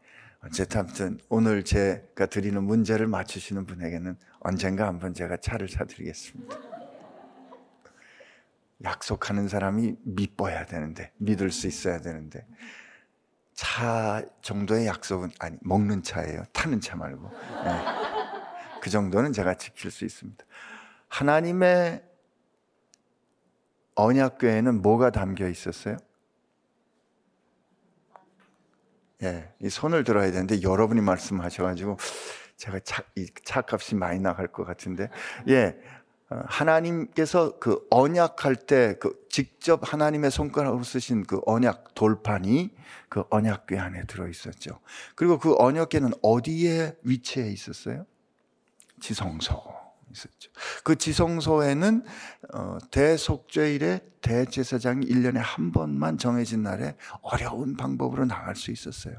어쨌든 0.43 1.19
오늘 1.29 1.63
제가 1.63 2.25
드리는 2.25 2.61
문제를 2.63 3.07
맞추시는 3.07 3.65
분에게는 3.65 4.17
언젠가 4.39 4.87
한번 4.87 5.13
제가 5.13 5.37
차를 5.37 5.69
사드리겠습니다. 5.69 6.72
약속하는 8.83 9.47
사람이 9.47 9.95
믿어야 10.03 10.65
되는데, 10.65 11.11
믿을 11.17 11.51
수 11.51 11.67
있어야 11.67 11.99
되는데, 11.99 12.45
차 13.53 14.23
정도의 14.41 14.87
약속은, 14.87 15.31
아니, 15.39 15.57
먹는 15.61 16.03
차예요. 16.03 16.43
타는 16.53 16.81
차 16.81 16.95
말고. 16.95 17.29
네. 17.63 17.85
그 18.81 18.89
정도는 18.89 19.31
제가 19.31 19.53
지킬 19.53 19.91
수 19.91 20.03
있습니다. 20.03 20.43
하나님의 21.07 22.03
언약궤에는 23.95 24.81
뭐가 24.81 25.11
담겨 25.11 25.47
있었어요? 25.47 25.97
예, 29.21 29.53
이 29.61 29.69
손을 29.69 30.03
들어야 30.03 30.31
되는데 30.31 30.61
여러분이 30.61 30.99
말씀하셔가지고 31.01 31.97
제가 32.57 32.79
차, 32.79 33.03
이 33.15 33.27
차값이 33.45 33.95
많이 33.95 34.19
나갈 34.19 34.47
것 34.47 34.65
같은데, 34.65 35.09
예, 35.47 35.77
어, 35.77 36.02
하나님께서 36.29 37.59
그 37.59 37.85
언약할 37.89 38.55
때 38.55 38.95
그 38.99 39.23
직접 39.29 39.81
하나님의 39.91 40.31
손가락으로 40.31 40.83
쓰신 40.83 41.23
그 41.23 41.41
언약 41.45 41.95
돌판이 41.95 42.75
그 43.09 43.23
언약궤 43.29 43.77
안에 43.77 44.05
들어 44.05 44.27
있었죠. 44.27 44.79
그리고 45.15 45.39
그 45.39 45.55
언약궤는 45.57 46.11
어디에 46.21 46.95
위치해 47.03 47.51
있었어요? 47.51 48.05
지성소 48.99 49.61
있었죠. 50.11 50.51
그 50.83 50.95
지성소에는 50.95 52.05
어, 52.53 52.77
대속죄일에 52.91 54.01
대제사장이 54.21 55.05
1년에 55.07 55.39
한 55.41 55.71
번만 55.71 56.17
정해진 56.17 56.63
날에 56.63 56.95
어려운 57.21 57.75
방법으로 57.75 58.25
나갈 58.25 58.55
수 58.55 58.71
있었어요. 58.71 59.15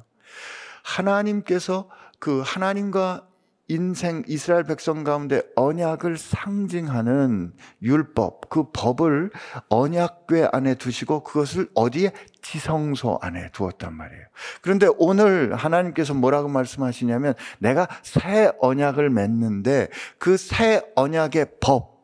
하나님께서 0.82 1.90
그 2.18 2.40
하나님과 2.44 3.28
인생 3.68 4.22
이스라엘 4.28 4.64
백성 4.64 5.04
가운데 5.04 5.42
언약을 5.56 6.18
상징하는 6.18 7.52
율법, 7.82 8.50
그 8.50 8.70
법을 8.72 9.30
언약궤 9.70 10.48
안에 10.52 10.74
두시고 10.74 11.24
그것을 11.24 11.68
어디에 11.74 12.12
지성소 12.42 13.18
안에 13.22 13.50
두었단 13.52 13.94
말이에요. 13.94 14.24
그런데 14.60 14.86
오늘 14.98 15.54
하나님께서 15.54 16.12
뭐라고 16.14 16.48
말씀하시냐면 16.48 17.34
내가 17.58 17.88
새 18.02 18.52
언약을 18.60 19.10
맺는데 19.10 19.88
그 20.18 20.36
새 20.36 20.82
언약의 20.94 21.46
법, 21.60 21.94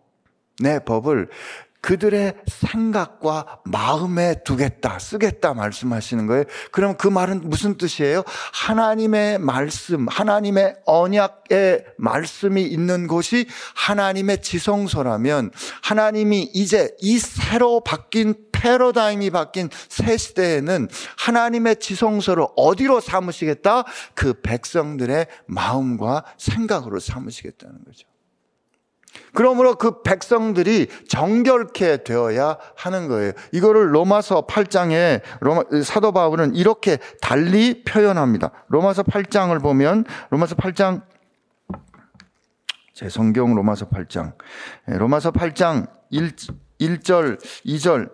내 0.60 0.78
법을 0.78 1.28
그들의 1.80 2.34
생각과 2.46 3.60
마음에 3.64 4.42
두겠다, 4.44 4.98
쓰겠다 4.98 5.54
말씀하시는 5.54 6.26
거예요. 6.26 6.44
그럼 6.70 6.96
그 6.96 7.08
말은 7.08 7.42
무슨 7.44 7.78
뜻이에요? 7.78 8.22
하나님의 8.52 9.38
말씀, 9.38 10.06
하나님의 10.08 10.76
언약의 10.84 11.84
말씀이 11.96 12.62
있는 12.62 13.06
곳이 13.06 13.46
하나님의 13.74 14.42
지성소라면 14.42 15.52
하나님이 15.82 16.50
이제 16.54 16.94
이 17.00 17.18
새로 17.18 17.80
바뀐 17.80 18.34
패러다임이 18.52 19.30
바뀐 19.30 19.70
새 19.88 20.16
시대에는 20.18 20.88
하나님의 21.16 21.76
지성소를 21.76 22.46
어디로 22.56 23.00
삼으시겠다? 23.00 23.84
그 24.14 24.34
백성들의 24.42 25.26
마음과 25.46 26.24
생각으로 26.36 27.00
삼으시겠다는 27.00 27.84
거죠. 27.84 28.09
그러므로 29.32 29.74
그 29.76 30.02
백성들이 30.02 30.88
정결케 31.08 32.04
되어야 32.04 32.58
하는 32.76 33.08
거예요. 33.08 33.32
이거를 33.52 33.94
로마서 33.94 34.46
8장에 34.46 35.20
로마, 35.40 35.62
사도 35.84 36.12
바울은 36.12 36.54
이렇게 36.54 36.98
달리 37.20 37.82
표현합니다. 37.84 38.50
로마서 38.68 39.02
8장을 39.04 39.60
보면 39.62 40.04
로마서 40.30 40.56
8장 40.56 41.02
제 42.94 43.08
성경 43.08 43.54
로마서 43.54 43.88
8장. 43.88 44.34
예, 44.90 44.98
로마서 44.98 45.30
8장 45.30 45.88
1, 46.10 46.36
1절, 46.80 47.40
2절, 47.64 48.10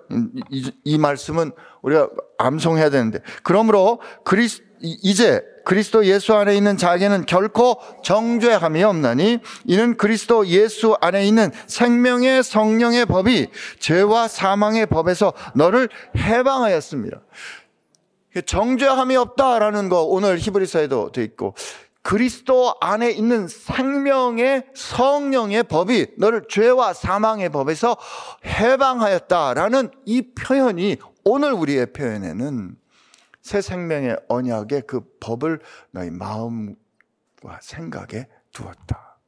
이, 0.51 0.73
이 0.85 0.99
말씀은 0.99 1.51
우리가 1.83 2.09
암송해야 2.39 2.91
되는데. 2.91 3.21
그러므로 3.43 4.01
그리스, 4.25 4.63
이제 4.81 5.43
그리스도 5.67 6.07
예수 6.07 6.33
안에 6.33 6.57
있는 6.57 6.77
자에게는 6.77 7.27
결코 7.27 7.81
정죄함이 8.05 8.85
없나니 8.85 9.41
이는 9.65 9.97
그리스도 9.97 10.47
예수 10.47 10.97
안에 11.01 11.27
있는 11.27 11.51
생명의 11.67 12.45
성령의 12.45 13.07
법이 13.07 13.49
죄와 13.81 14.29
사망의 14.29 14.87
법에서 14.87 15.33
너를 15.57 15.89
해방하였습니다. 16.17 17.21
정죄함이 18.47 19.17
없다라는 19.17 19.89
거 19.89 20.05
오늘 20.05 20.39
히브리서에도 20.39 21.11
돼 21.11 21.25
있고 21.25 21.57
그리스도 22.03 22.77
안에 22.81 23.11
있는 23.11 23.49
생명의 23.49 24.67
성령의 24.73 25.65
법이 25.65 26.07
너를 26.17 26.45
죄와 26.49 26.93
사망의 26.93 27.49
법에서 27.49 27.97
해방하였다라는 28.45 29.91
이 30.05 30.33
표현이 30.33 30.99
오늘 31.25 31.53
우리의 31.53 31.93
표현에는 31.93 32.77
새 33.47 33.61
생명의 33.61 34.19
언약의 34.29 34.83
그 34.89 35.01
법을 35.21 35.61
너희 35.93 36.11
마음과 36.11 37.61
생각에 37.63 38.27
두었다. 38.53 39.19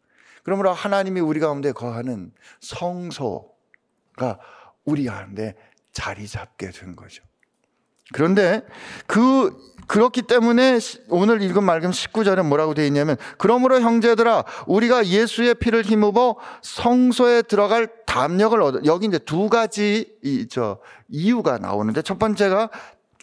그러므로 0.43 0.73
하나님이 0.73 1.21
우리 1.21 1.39
가운데 1.39 1.71
거하는 1.71 2.33
성소가 2.61 4.41
우리 4.85 5.05
가운데 5.05 5.55
자리 5.93 6.27
잡게 6.27 6.71
된 6.71 6.97
거죠. 6.97 7.23
그런데 8.13 8.63
그 9.07 9.57
그렇기 9.87 10.23
때문에 10.23 10.81
오늘 11.09 11.41
읽은 11.41 11.63
말씀 11.63 11.91
19절에 11.91 12.45
뭐라고 12.45 12.75
되어 12.75 12.87
있냐면 12.87 13.17
그러므로 13.37 13.81
형제들아 13.81 14.45
우리가 14.67 15.07
예수의 15.07 15.55
피를 15.55 15.83
힘입어 15.83 16.37
성소에 16.63 17.43
들어갈 17.43 17.89
담력을 18.05 18.61
얻어 18.61 18.81
여기 18.85 19.07
이제 19.07 19.19
두 19.19 19.49
가지 19.49 20.19
이 20.25 20.49
저 20.51 20.79
이유가 21.09 21.59
나오는데 21.59 22.03
첫 22.03 22.19
번째가 22.19 22.71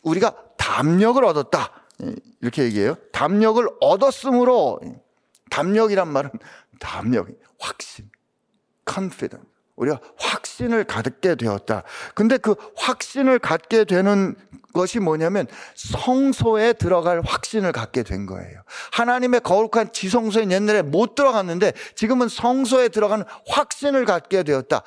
우리가 0.06 0.34
담력을 0.58 1.24
얻었다. 1.24 1.72
예, 2.04 2.16
이렇게 2.42 2.64
얘기해요. 2.64 2.96
담력을 3.12 3.68
얻었으므로 3.82 4.80
담력이란 5.50 6.08
말은 6.08 6.32
담력, 6.80 7.28
확신, 7.60 8.10
confidence. 8.90 9.56
우리가 9.76 10.00
확신을 10.18 10.86
갖게 10.86 11.36
되었다. 11.36 11.84
근데 12.14 12.38
그 12.38 12.56
확신을 12.78 13.40
갖게 13.40 13.84
되는 13.84 14.36
것이 14.74 15.00
뭐냐면 15.00 15.48
성소에 15.76 16.74
들어갈 16.74 17.22
확신을 17.22 17.74
갖게 17.74 18.04
된 18.04 18.26
거예요. 18.26 18.62
하나님의 18.94 19.42
거룩한 19.42 19.92
지성소에 19.92 20.50
옛날에 20.50 20.82
못 20.82 21.16
들어갔는데 21.16 21.74
지금은 21.96 22.30
성소에 22.30 22.90
들어가는 22.90 23.26
확신을 23.48 24.06
갖게 24.06 24.44
되었다. 24.44 24.82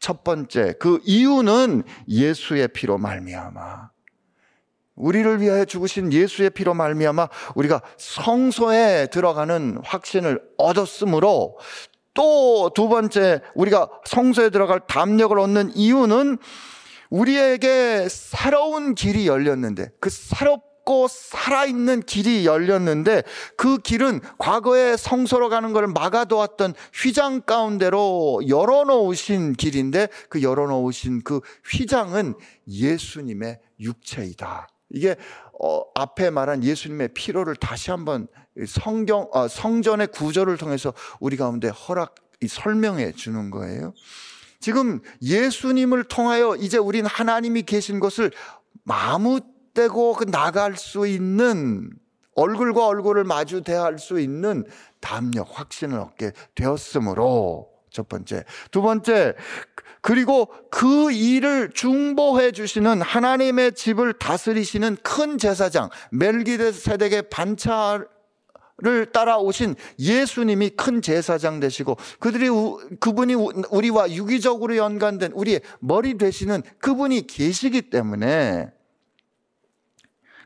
첫 0.00 0.24
번째 0.24 0.74
그 0.80 1.00
이유는 1.04 1.84
예수의 2.08 2.68
피로 2.68 2.98
말미암아 2.98 3.91
우리를 4.94 5.40
위하여 5.40 5.64
죽으신 5.64 6.12
예수의 6.12 6.50
피로 6.50 6.74
말미암아 6.74 7.28
우리가 7.54 7.80
성소에 7.96 9.08
들어가는 9.10 9.80
확신을 9.84 10.40
얻었으므로 10.58 11.56
또 12.14 12.70
두 12.74 12.88
번째 12.88 13.40
우리가 13.54 13.88
성소에 14.04 14.50
들어갈 14.50 14.80
담력을 14.86 15.38
얻는 15.38 15.72
이유는 15.74 16.38
우리에게 17.10 18.08
새로운 18.08 18.94
길이 18.94 19.26
열렸는데 19.26 19.90
그 20.00 20.08
새롭고 20.08 21.08
살아있는 21.08 22.02
길이 22.02 22.46
열렸는데 22.46 23.22
그 23.56 23.78
길은 23.78 24.20
과거에 24.38 24.96
성소로 24.96 25.48
가는 25.50 25.72
것을 25.72 25.88
막아두었던 25.88 26.74
휘장 26.94 27.42
가운데로 27.42 28.42
열어놓으신 28.48 29.54
길인데 29.54 30.08
그 30.28 30.42
열어놓으신 30.42 31.22
그 31.22 31.40
휘장은 31.70 32.34
예수님의 32.68 33.60
육체이다. 33.80 34.68
이게 34.92 35.16
어, 35.60 35.82
앞에 35.94 36.30
말한 36.30 36.62
예수님의 36.62 37.08
피로를 37.14 37.56
다시 37.56 37.90
한번 37.90 38.28
성경 38.66 39.28
어, 39.32 39.48
성전의 39.48 40.08
구절을 40.08 40.56
통해서 40.58 40.92
우리 41.20 41.36
가운데 41.36 41.68
허락 41.68 42.14
설명해 42.46 43.12
주는 43.12 43.50
거예요. 43.50 43.94
지금 44.60 45.00
예수님을 45.22 46.04
통하여 46.04 46.54
이제 46.56 46.78
우린 46.78 47.06
하나님이 47.06 47.62
계신 47.62 48.00
것을 48.00 48.30
마무떼고 48.84 50.14
그 50.14 50.24
나갈 50.24 50.76
수 50.76 51.06
있는 51.06 51.90
얼굴과 52.34 52.86
얼굴을 52.86 53.24
마주 53.24 53.62
대할 53.62 53.98
수 53.98 54.20
있는 54.20 54.64
담력, 55.00 55.58
확신을 55.58 55.98
얻게 55.98 56.32
되었으므로 56.54 57.71
첫 57.92 58.08
번째. 58.08 58.44
두 58.70 58.82
번째, 58.82 59.34
그리고 60.00 60.48
그 60.70 61.12
일을 61.12 61.70
중보해 61.72 62.52
주시는 62.52 63.02
하나님의 63.02 63.72
집을 63.74 64.14
다스리시는 64.14 64.96
큰 65.02 65.38
제사장 65.38 65.90
멜기데세덱의 66.10 67.30
반차 67.30 68.04
를 68.78 69.12
따라오신 69.12 69.76
예수님이 70.00 70.70
큰 70.70 71.02
제사장 71.02 71.60
되시고 71.60 71.98
그들이 72.18 72.48
그분이 72.98 73.34
우리와 73.70 74.10
유기적으로 74.10 74.76
연관된 74.76 75.32
우리의 75.32 75.60
머리 75.78 76.18
되시는 76.18 76.62
그분이 76.80 77.28
계시기 77.28 77.90
때문에 77.90 78.72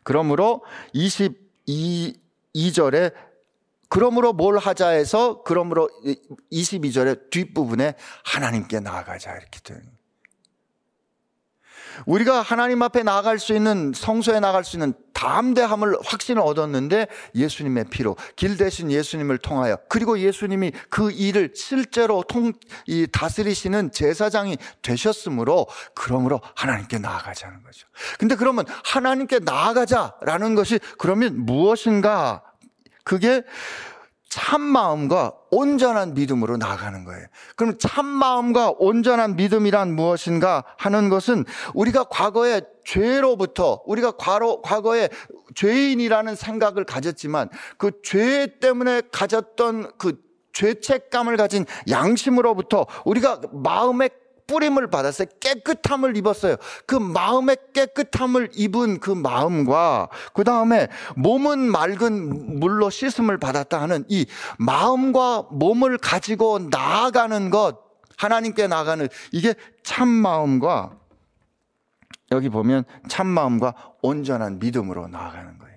그러므로 0.03 0.65
22 0.93 2.21
2절에 2.57 3.13
그러므로 3.89 4.33
뭘 4.33 4.59
하자 4.59 4.89
해서 4.89 5.43
그러므로 5.45 5.89
22절의 6.53 7.31
뒷부분에 7.31 7.95
하나님께 8.25 8.81
나아가자 8.81 9.33
이렇게 9.33 9.61
되 9.63 9.81
우리가 12.05 12.43
하나님 12.43 12.83
앞에 12.83 13.03
나아갈 13.03 13.39
수 13.39 13.55
있는 13.55 13.93
성소에 13.95 14.41
나갈 14.41 14.65
수 14.65 14.77
있는 14.77 14.93
담대함을 15.15 15.97
확신을 16.05 16.43
얻었는데 16.43 17.07
예수님의 17.35 17.87
피로 17.91 18.17
길 18.37 18.59
대신 18.59 18.91
예수님을 18.91 19.39
통하여 19.39 19.79
그리고 19.89 20.19
예수님이 20.19 20.73
그 20.91 21.11
일을 21.11 21.53
실제로 21.55 22.23
통, 22.23 22.53
이 22.87 23.07
다스리시는 23.11 23.93
제사장이 23.93 24.59
되셨으므로 24.83 25.67
그러므로 25.95 26.41
하나님께 26.55 26.99
나아가자는 26.99 27.63
거죠. 27.63 27.89
근데 28.19 28.35
그러면 28.35 28.67
하나님께 28.85 29.39
나아가자라는 29.41 30.55
것이 30.55 30.79
그러면 30.99 31.47
무엇인가 31.47 32.43
그게 33.07 33.45
참 34.29 34.61
마음과 34.61 35.33
온전한 35.53 36.13
믿음으로 36.15 36.57
나가는 36.57 37.05
거예요. 37.05 37.25
그럼 37.55 37.79
참 37.79 38.05
마음과 38.05 38.75
온전한 38.79 39.37
믿음이란 39.37 39.95
무엇인가 39.95 40.65
하는 40.77 41.09
것은 41.09 41.45
우리가 41.73 42.05
과거에 42.05 42.63
죄로부터 42.85 43.81
우리가 43.87 44.17
과로, 44.19 44.61
과거에 44.61 45.09
죄인이라는 45.55 46.35
생각을 46.35 46.85
가졌지만 46.85 47.49
그 47.79 47.93
죄 48.03 48.59
때문에 48.61 49.03
가졌던 49.13 49.93
그 49.97 50.21
죄책감을 50.53 51.37
가진 51.37 51.65
양심으로부터 51.89 52.87
우리가 53.05 53.41
마음에 53.53 54.09
뿌림을 54.47 54.89
받았어요. 54.89 55.29
깨끗함을 55.41 56.17
입었어요. 56.17 56.57
그 56.87 56.95
마음의 56.95 57.57
깨끗함을 57.73 58.51
입은 58.55 59.01
그 59.01 59.11
마음과 59.11 60.09
그 60.35 60.45
다음에 60.45 60.89
몸은 61.17 61.71
맑은 61.71 62.61
물로 62.61 62.91
씻음을 62.91 63.39
받았다 63.39 63.81
하는 63.81 64.05
이 64.09 64.27
마음과 64.59 65.49
몸을 65.51 65.99
가지고 65.99 66.59
나아가는 66.71 67.51
것, 67.51 67.79
하나님께 68.17 68.67
나가는 68.67 69.09
이게 69.33 69.55
참 69.83 70.09
마음과 70.09 70.93
여기 72.33 72.49
보면 72.49 72.85
참 73.09 73.27
마음과 73.27 73.75
온전한 74.03 74.59
믿음으로 74.59 75.09
나아가는 75.09 75.59
거예요. 75.59 75.77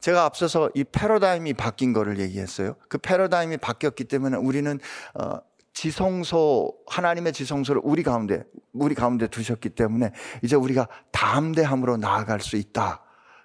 제가 0.00 0.24
앞서서 0.24 0.70
이 0.74 0.84
패러다임이 0.84 1.54
바뀐 1.54 1.92
거를 1.92 2.18
얘기했어요. 2.18 2.76
그 2.88 2.98
패러다임이 2.98 3.56
바뀌었기 3.56 4.04
때문에 4.04 4.36
우리는 4.36 4.78
어, 5.14 5.38
지성소 5.74 6.72
하나님의 6.86 7.32
지성소를 7.32 7.82
우리 7.84 8.02
가운데 8.02 8.44
우리 8.72 8.94
가운데 8.94 9.26
두셨기 9.26 9.70
때문에 9.70 10.12
이제 10.42 10.56
우리가 10.56 10.88
담대함으로 11.10 11.96
나아갈 11.96 12.40
수 12.40 12.56
있다. 12.56 13.02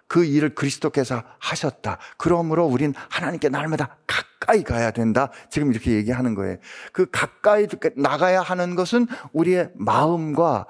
그 0.08 0.24
일을 0.24 0.56
그리스도께서 0.56 1.24
하셨다. 1.40 1.98
그러므로 2.18 2.66
우린 2.66 2.94
하나님께 3.10 3.50
날마다 3.50 3.98
가까이 4.08 4.64
가야 4.64 4.92
된다. 4.92 5.32
지금 5.50 5.72
이렇게 5.72 5.92
얘기하는 5.92 6.34
거예요. 6.34 6.58
그 6.94 7.10
가까이 7.12 7.68
나가야 7.96 8.42
하는 8.42 8.76
것은 8.76 9.08
우리의 9.34 9.72
마음과 9.76 10.66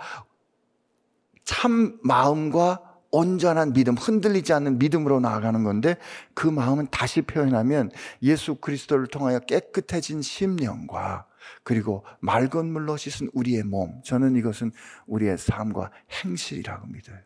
참 1.45 1.97
마음과 2.03 2.83
온전한 3.11 3.73
믿음, 3.73 3.95
흔들리지 3.95 4.53
않는 4.53 4.77
믿음으로 4.77 5.19
나아가는 5.19 5.63
건데 5.63 5.97
그 6.33 6.47
마음은 6.47 6.87
다시 6.91 7.21
표현하면 7.21 7.91
예수 8.21 8.55
그리스도를 8.55 9.07
통하여 9.07 9.39
깨끗해진 9.39 10.21
심령과 10.21 11.28
그리고 11.63 12.05
맑은 12.19 12.71
물로 12.71 12.97
씻은 12.97 13.29
우리의 13.33 13.63
몸. 13.63 14.01
저는 14.03 14.35
이것은 14.35 14.71
우리의 15.07 15.37
삶과 15.37 15.91
행실이라고 16.23 16.87
믿어요. 16.87 17.17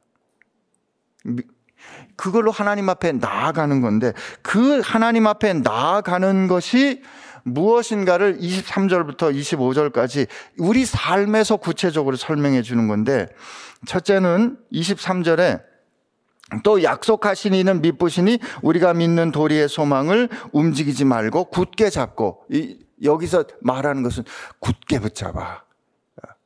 그걸로 2.15 2.51
하나님 2.51 2.89
앞에 2.89 3.13
나아가는 3.13 3.81
건데 3.81 4.13
그 4.41 4.81
하나님 4.81 5.27
앞에 5.27 5.53
나아가는 5.53 6.47
것이 6.47 7.01
무엇인가를 7.43 8.37
23절부터 8.37 9.35
25절까지 9.35 10.27
우리 10.57 10.85
삶에서 10.85 11.57
구체적으로 11.57 12.15
설명해 12.15 12.61
주는 12.61 12.87
건데 12.87 13.27
첫째는 13.85 14.57
23절에 14.71 15.61
또 16.63 16.83
약속하신 16.83 17.53
이는 17.53 17.81
믿으시니 17.81 18.39
우리가 18.61 18.93
믿는 18.93 19.31
도리의 19.31 19.67
소망을 19.67 20.29
움직이지 20.51 21.05
말고 21.05 21.45
굳게 21.45 21.89
잡고 21.89 22.43
이, 22.49 22.77
여기서 23.03 23.45
말하는 23.61 24.03
것은 24.03 24.23
굳게 24.59 24.99
붙잡아 24.99 25.63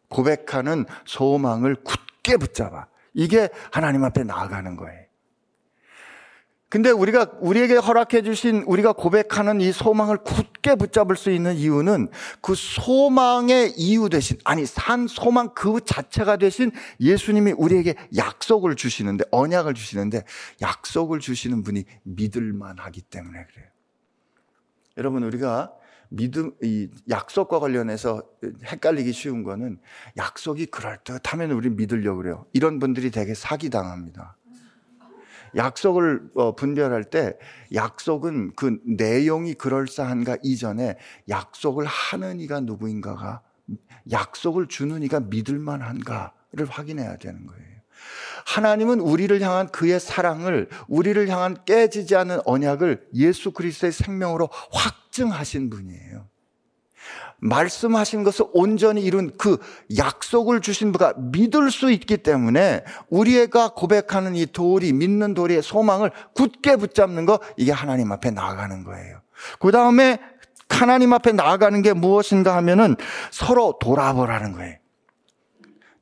고백하는 0.09 0.85
소망을 1.05 1.75
굳게 1.83 2.37
붙잡아 2.37 2.87
이게 3.13 3.49
하나님 3.71 4.03
앞에 4.03 4.23
나아가는 4.23 4.75
거예요. 4.75 5.07
근데 6.69 6.91
우리가 6.91 7.31
우리에게 7.39 7.75
허락해 7.75 8.23
주신 8.23 8.63
우리가 8.63 8.91
고백하는 8.91 9.61
이 9.61 9.71
소망을 9.71 10.17
굳게 10.17 10.75
붙잡을 10.75 11.15
수 11.15 11.31
있는 11.31 11.55
이유는 11.55 12.09
그 12.41 12.55
소망의 12.55 13.73
이유 13.77 14.09
대신 14.09 14.37
아니 14.43 14.65
산 14.65 15.07
소망 15.07 15.53
그 15.53 15.79
자체가 15.85 16.35
되신 16.35 16.71
예수님이 16.99 17.53
우리에게 17.53 17.95
약속을 18.17 18.75
주시는데 18.75 19.23
언약을 19.31 19.75
주시는데 19.75 20.25
약속을 20.61 21.19
주시는 21.19 21.63
분이 21.63 21.85
믿을 22.03 22.51
만 22.51 22.77
하기 22.79 23.01
때문에 23.01 23.45
그래요. 23.45 23.67
여러분 24.97 25.23
우리가 25.23 25.71
믿음 26.09 26.51
이 26.63 26.89
약속과 27.09 27.59
관련해서 27.59 28.23
헷갈리기 28.65 29.11
쉬운 29.13 29.43
거는 29.43 29.79
약속이 30.17 30.67
그럴듯 30.67 31.33
하면 31.33 31.51
우리 31.51 31.69
믿으려고 31.69 32.17
그래요. 32.17 32.45
이런 32.53 32.79
분들이 32.79 33.11
되게 33.11 33.33
사기 33.33 33.69
당합니다. 33.69 34.37
약속을 35.55 36.31
어, 36.35 36.55
분별할 36.55 37.05
때 37.05 37.37
약속은 37.73 38.55
그 38.55 38.79
내용이 38.85 39.53
그럴싸한가 39.53 40.37
이전에 40.43 40.97
약속을 41.29 41.85
하는 41.85 42.39
이가 42.39 42.59
누구인가가 42.59 43.41
약속을 44.11 44.67
주는 44.67 45.01
이가 45.03 45.21
믿을 45.21 45.57
만한가를 45.59 46.65
확인해야 46.69 47.17
되는 47.17 47.45
거예요. 47.45 47.76
하나님은 48.47 49.01
우리를 49.01 49.41
향한 49.41 49.67
그의 49.67 49.99
사랑을 49.99 50.69
우리를 50.87 51.27
향한 51.27 51.57
깨지지 51.65 52.15
않은 52.15 52.39
언약을 52.45 53.09
예수 53.13 53.51
그리스도의 53.51 53.91
생명으로 53.91 54.49
확증하신 54.71 55.69
분이에요. 55.69 56.25
말씀하신 57.39 58.23
것을 58.23 58.45
온전히 58.53 59.03
이룬 59.03 59.31
그 59.37 59.57
약속을 59.97 60.61
주신 60.61 60.93
분가 60.93 61.13
믿을 61.17 61.69
수 61.69 61.91
있기 61.91 62.17
때문에 62.17 62.85
우리가 63.09 63.73
고백하는 63.73 64.33
이 64.33 64.45
도리, 64.45 64.93
믿는 64.93 65.33
도리의 65.33 65.61
소망을 65.61 66.11
굳게 66.33 66.77
붙잡는 66.77 67.25
거, 67.25 67.39
이게 67.57 67.73
하나님 67.73 68.13
앞에 68.13 68.31
나아가는 68.31 68.85
거예요. 68.85 69.19
그 69.59 69.71
다음에 69.71 70.19
하나님 70.69 71.11
앞에 71.11 71.33
나아가는 71.33 71.81
게 71.81 71.91
무엇인가 71.91 72.55
하면은 72.55 72.95
서로 73.29 73.77
돌아보라는 73.81 74.53
거예요. 74.53 74.77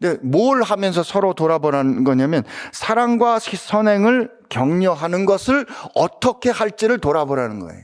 근데 0.05 0.19
뭘 0.21 0.61
하면서 0.61 1.01
서로 1.01 1.33
돌아보라는 1.33 2.03
거냐면 2.03 2.43
사랑과 2.71 3.39
선행을 3.39 4.31
격려하는 4.49 5.25
것을 5.25 5.65
어떻게 5.95 6.51
할지를 6.51 6.99
돌아보라는 6.99 7.59
거예요. 7.59 7.83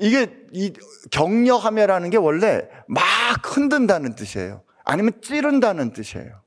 이게 0.00 0.34
이 0.52 0.72
격려하며라는 1.10 2.10
게 2.10 2.16
원래 2.16 2.62
막 2.88 3.04
흔든다는 3.44 4.14
뜻이에요. 4.14 4.62
아니면 4.84 5.12
찌른다는 5.22 5.92
뜻이에요. 5.92 6.40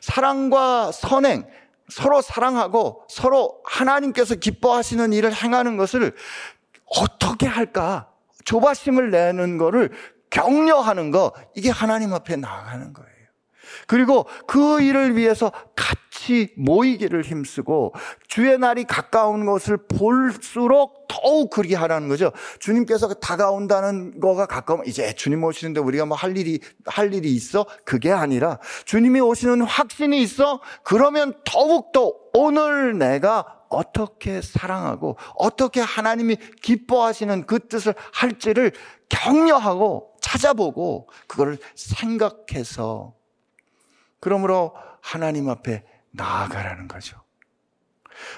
사랑과 0.00 0.90
선행, 0.92 1.46
서로 1.88 2.22
사랑하고 2.22 3.04
서로 3.08 3.60
하나님께서 3.64 4.36
기뻐하시는 4.36 5.12
일을 5.12 5.34
행하는 5.34 5.76
것을 5.76 6.14
어떻게 6.86 7.46
할까? 7.46 8.08
조바심을 8.44 9.10
내는 9.10 9.58
거를 9.58 9.90
격려하는 10.30 11.10
거, 11.10 11.32
이게 11.54 11.70
하나님 11.70 12.12
앞에 12.12 12.36
나아가는 12.36 12.92
거예요. 12.92 13.13
그리고 13.86 14.26
그 14.46 14.80
일을 14.82 15.16
위해서 15.16 15.52
같이 15.76 16.52
모이기를 16.56 17.22
힘쓰고 17.22 17.94
주의 18.26 18.58
날이 18.58 18.84
가까운 18.84 19.46
것을 19.46 19.76
볼수록 19.76 21.06
더욱 21.08 21.50
그리 21.50 21.74
하라는 21.74 22.08
거죠. 22.08 22.32
주님께서 22.58 23.14
다가온다는 23.14 24.18
거가 24.18 24.46
가까우면 24.46 24.86
이제 24.86 25.14
주님 25.14 25.44
오시는데 25.44 25.80
우리가 25.80 26.06
뭐 26.06 26.16
할 26.24 26.36
일이 26.38 26.58
할 26.86 27.12
일이 27.12 27.32
있어? 27.34 27.66
그게 27.84 28.10
아니라 28.10 28.58
주님이 28.86 29.20
오시는 29.20 29.62
확신이 29.62 30.22
있어? 30.22 30.60
그러면 30.82 31.34
더욱 31.44 31.92
더 31.92 32.14
오늘 32.32 32.98
내가 32.98 33.60
어떻게 33.68 34.40
사랑하고 34.40 35.16
어떻게 35.36 35.80
하나님이 35.80 36.36
기뻐하시는 36.62 37.46
그 37.46 37.58
뜻을 37.68 37.94
할지를 38.12 38.72
격려하고 39.08 40.12
찾아보고 40.20 41.08
그거를 41.26 41.58
생각해서 41.74 43.14
그러므로 44.24 44.74
하나님 45.02 45.50
앞에 45.50 45.84
나아가라는 46.12 46.88
거죠. 46.88 47.20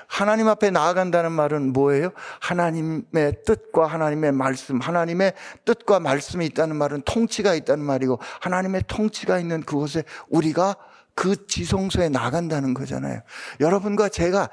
하나님 0.09 0.49
앞에 0.49 0.73
나아간다는 0.73 1.31
말은 1.31 1.73
뭐예요? 1.73 2.11
하나님의 2.41 3.45
뜻과 3.45 3.87
하나님의 3.87 4.33
말씀, 4.33 4.81
하나님의 4.81 5.35
뜻과 5.65 6.01
말씀이 6.01 6.45
있다는 6.47 6.75
말은 6.75 7.03
통치가 7.03 7.55
있다는 7.55 7.85
말이고 7.85 8.19
하나님의 8.41 8.83
통치가 8.89 9.39
있는 9.39 9.63
그곳에 9.63 10.03
우리가 10.29 10.75
그 11.15 11.47
지성소에 11.47 12.09
나간다는 12.09 12.75
거잖아요. 12.75 13.21
여러분과 13.61 14.09
제가 14.09 14.49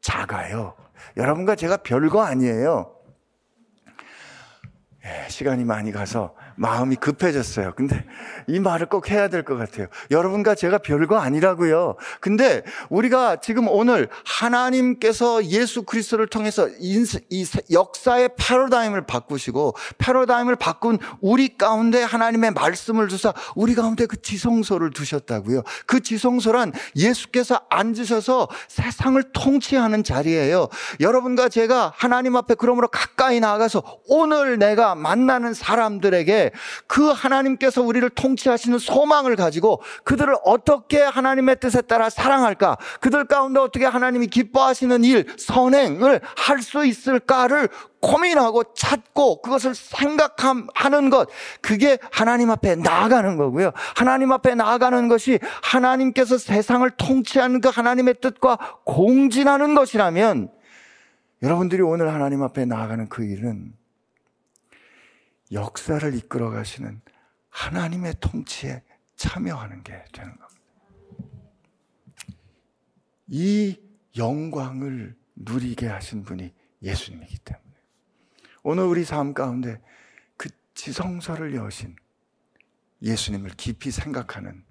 작아요. 0.00 0.74
여러분과 1.16 1.54
제가 1.54 1.76
별거 1.76 2.22
아니에요. 2.22 2.96
예, 5.04 5.28
시간이 5.28 5.64
많이 5.64 5.92
가서 5.92 6.34
마음이 6.56 6.96
급해졌어요. 6.96 7.72
근데 7.76 8.04
이 8.46 8.60
말을 8.60 8.86
꼭 8.86 9.10
해야 9.10 9.28
될 9.28 9.44
것 9.44 9.56
같아요. 9.56 9.88
여러분과 10.10 10.54
제가 10.54 10.78
별거 10.78 11.18
아니라고요. 11.18 11.96
근데 12.20 12.62
우리가 12.88 13.36
지금 13.36 13.68
오늘 13.68 14.08
하나님께서 14.24 15.44
예수 15.46 15.82
그리스도를 15.82 16.26
통해서 16.28 16.68
이 16.80 17.04
역사의 17.70 18.30
패러다임을 18.38 19.06
바꾸시고 19.06 19.74
패러다임을 19.98 20.56
바꾼 20.56 20.98
우리 21.20 21.56
가운데 21.58 22.02
하나님의 22.02 22.52
말씀을 22.52 23.08
주사 23.08 23.34
우리 23.54 23.74
가운데 23.74 24.06
그 24.06 24.20
지성소를 24.20 24.90
두셨다고요. 24.90 25.62
그 25.86 26.00
지성소란 26.00 26.72
예수께서 26.96 27.60
앉으셔서 27.68 28.48
세상을 28.68 29.22
통치하는 29.32 30.04
자리예요. 30.04 30.68
여러분과 31.00 31.48
제가 31.48 31.92
하나님 31.96 32.36
앞에 32.36 32.54
그러므로 32.54 32.88
가까이 32.88 33.40
나가서 33.40 33.82
오늘 34.08 34.58
내가 34.58 34.94
만나는 34.94 35.52
사람들에게 35.54 36.43
그 36.88 37.10
하나님께서 37.10 37.82
우리를 37.82 38.08
통치하시는 38.10 38.78
소망을 38.78 39.36
가지고 39.36 39.80
그들을 40.02 40.34
어떻게 40.44 41.00
하나님의 41.00 41.60
뜻에 41.60 41.82
따라 41.82 42.10
사랑할까? 42.10 42.78
그들 43.00 43.26
가운데 43.26 43.60
어떻게 43.60 43.84
하나님이 43.84 44.26
기뻐하시는 44.26 45.04
일, 45.04 45.26
선행을 45.38 46.20
할 46.36 46.64
수 46.64 46.84
있을까를 46.84 47.68
고민하고 48.00 48.74
찾고 48.74 49.42
그것을 49.42 49.74
생각하는 49.74 51.10
것, 51.10 51.28
그게 51.60 51.98
하나님 52.10 52.50
앞에 52.50 52.74
나아가는 52.74 53.36
거고요. 53.36 53.72
하나님 53.94 54.32
앞에 54.32 54.54
나아가는 54.54 55.08
것이 55.08 55.38
하나님께서 55.62 56.38
세상을 56.38 56.88
통치하는 56.90 57.60
그 57.60 57.68
하나님의 57.68 58.16
뜻과 58.20 58.58
공진하는 58.84 59.74
것이라면 59.74 60.50
여러분들이 61.42 61.82
오늘 61.82 62.12
하나님 62.12 62.42
앞에 62.42 62.64
나아가는 62.64 63.08
그 63.08 63.24
일은 63.24 63.72
역사를 65.52 66.14
이끌어 66.14 66.50
가시는 66.50 67.00
하나님의 67.50 68.14
통치에 68.20 68.82
참여하는 69.16 69.82
게 69.82 70.04
되는 70.12 70.36
겁니다. 70.36 70.48
이 73.26 73.78
영광을 74.16 75.16
누리게 75.36 75.86
하신 75.86 76.24
분이 76.24 76.52
예수님이기 76.82 77.38
때문에 77.38 77.64
오늘 78.62 78.84
우리 78.84 79.04
삶 79.04 79.34
가운데 79.34 79.80
그 80.36 80.48
지성소를 80.74 81.54
여신 81.54 81.96
예수님을 83.02 83.50
깊이 83.56 83.90
생각하는 83.90 84.64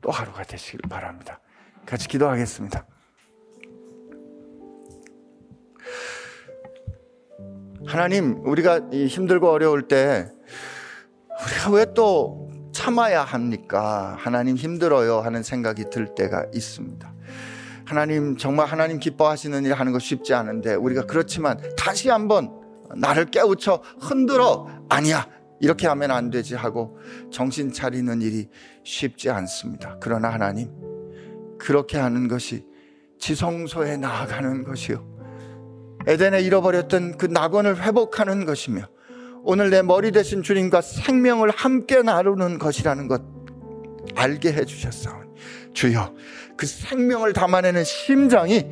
또 0.00 0.10
하루가 0.10 0.42
되시길 0.42 0.80
바랍니다. 0.88 1.40
같이 1.86 2.08
기도하겠습니다. 2.08 2.86
하나님, 7.86 8.40
우리가 8.44 8.88
힘들고 8.90 9.50
어려울 9.50 9.88
때 9.88 10.30
우리가 11.46 11.70
왜 11.70 11.86
또 11.94 12.44
참아야 12.74 13.22
합니까? 13.22 14.16
하나님 14.18 14.56
힘들어요 14.56 15.20
하는 15.20 15.42
생각이 15.42 15.84
들 15.90 16.14
때가 16.14 16.46
있습니다. 16.52 17.14
하나님 17.84 18.36
정말 18.36 18.66
하나님 18.66 18.98
기뻐하시는 18.98 19.64
일 19.64 19.74
하는 19.74 19.92
거 19.92 19.98
쉽지 19.98 20.34
않은데 20.34 20.74
우리가 20.74 21.06
그렇지만 21.06 21.60
다시 21.76 22.08
한번 22.08 22.50
나를 22.96 23.26
깨우쳐 23.26 23.80
흔들어 24.00 24.66
아니야 24.88 25.28
이렇게 25.60 25.86
하면 25.86 26.10
안 26.10 26.30
되지 26.30 26.56
하고 26.56 26.98
정신 27.30 27.72
차리는 27.72 28.20
일이 28.22 28.48
쉽지 28.82 29.30
않습니다. 29.30 29.96
그러나 30.00 30.30
하나님 30.30 30.68
그렇게 31.58 31.98
하는 31.98 32.26
것이 32.26 32.66
지성소에 33.18 33.98
나아가는 33.98 34.64
것이요 34.64 35.13
에덴에 36.06 36.40
잃어버렸던 36.42 37.18
그 37.18 37.26
낙원을 37.26 37.82
회복하는 37.82 38.44
것이며 38.44 38.88
오늘 39.42 39.70
내 39.70 39.82
머리 39.82 40.10
대신 40.10 40.42
주님과 40.42 40.80
생명을 40.80 41.50
함께 41.50 42.02
나누는 42.02 42.58
것이라는 42.58 43.08
것 43.08 43.22
알게 44.14 44.52
해주셨사오니 44.52 45.30
주여 45.72 46.14
그 46.56 46.66
생명을 46.66 47.32
담아내는 47.32 47.84
심장이 47.84 48.66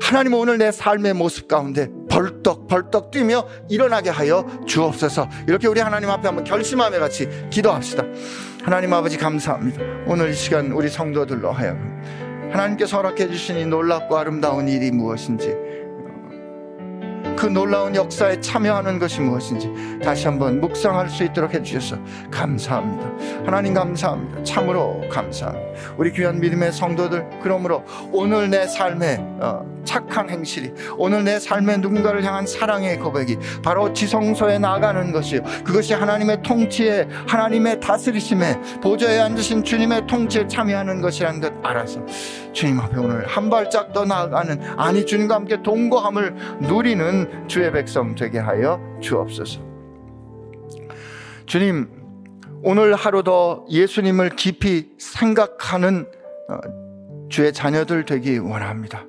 하나님 0.00 0.34
오늘 0.34 0.58
내 0.58 0.72
삶의 0.72 1.14
모습 1.14 1.48
가운데 1.48 1.88
벌떡 2.10 2.66
벌떡 2.66 3.10
뛰며 3.10 3.46
일어나게 3.68 4.10
하여 4.10 4.46
주옵소서. 4.66 5.28
이렇게 5.46 5.68
우리 5.68 5.80
하나님 5.80 6.10
앞에 6.10 6.26
한번 6.26 6.44
결심함에 6.44 6.98
같이 6.98 7.28
기도합시다. 7.50 8.04
하나님 8.62 8.92
아버지 8.92 9.16
감사합니다. 9.16 9.80
오늘 10.06 10.30
이 10.30 10.34
시간 10.34 10.72
우리 10.72 10.88
성도들로 10.88 11.52
하여금 11.52 12.02
하나님께서 12.52 12.96
허락해 12.98 13.28
주신 13.28 13.56
이 13.56 13.64
놀랍고 13.64 14.16
아름다운 14.16 14.68
일이 14.68 14.90
무엇인지 14.90 15.71
그 17.36 17.46
놀라운 17.46 17.94
역사에 17.94 18.40
참여하는 18.40 18.98
것이 18.98 19.20
무엇인지 19.20 19.98
다시 20.02 20.26
한번 20.26 20.60
묵상할 20.60 21.08
수 21.08 21.24
있도록 21.24 21.54
해주셔서 21.54 22.00
감사합니다. 22.30 23.44
하나님 23.44 23.74
감사합니다. 23.74 24.42
참으로 24.44 25.02
감사합니다. 25.10 25.72
우리 25.96 26.12
귀한 26.12 26.40
믿음의 26.40 26.72
성도들, 26.72 27.40
그러므로 27.42 27.84
오늘 28.12 28.50
내 28.50 28.66
삶에 28.66 29.18
어, 29.40 29.64
착한 29.84 30.30
행실이 30.30 30.72
오늘 30.96 31.24
내 31.24 31.38
삶의 31.38 31.78
누군가를 31.78 32.24
향한 32.24 32.46
사랑의 32.46 32.98
고백이 32.98 33.38
바로 33.62 33.92
지성소에 33.92 34.58
나가는 34.58 35.12
것이요. 35.12 35.42
그것이 35.64 35.94
하나님의 35.94 36.42
통치에 36.42 37.08
하나님의 37.26 37.80
다스리심에 37.80 38.60
보좌에 38.80 39.18
앉으신 39.18 39.64
주님의 39.64 40.06
통치에 40.06 40.46
참여하는 40.46 41.00
것이라는 41.00 41.40
것 41.40 41.52
알아서 41.62 42.00
주님 42.52 42.78
앞에 42.80 42.98
오늘 42.98 43.26
한 43.26 43.50
발짝 43.50 43.92
더 43.92 44.04
나아가는 44.04 44.60
아니 44.76 45.04
주님과 45.04 45.34
함께 45.34 45.62
동거함을 45.62 46.34
누리는 46.60 47.21
주의 47.48 47.70
백성 47.72 48.14
되게 48.14 48.38
하여 48.38 48.80
주옵소서. 49.00 49.60
주님 51.46 51.88
오늘 52.62 52.94
하루 52.94 53.22
더 53.22 53.64
예수님을 53.68 54.30
깊이 54.30 54.90
생각하는 54.98 56.06
어, 56.48 57.28
주의 57.28 57.52
자녀들 57.52 58.04
되기 58.04 58.38
원합니다. 58.38 59.06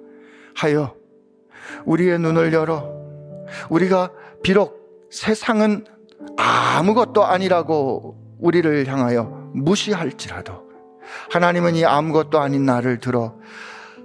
하여 0.55 0.95
우리의 1.85 2.19
눈을 2.19 2.53
열어 2.53 2.91
우리가 3.69 4.11
비록 4.41 5.07
세상은 5.11 5.85
아무것도 6.37 7.23
아니라고 7.23 8.17
우리를 8.39 8.87
향하여 8.87 9.51
무시할지라도 9.53 10.63
하나님은 11.29 11.75
이 11.75 11.85
아무것도 11.85 12.39
아닌 12.39 12.65
나를 12.65 12.99
들어 12.99 13.35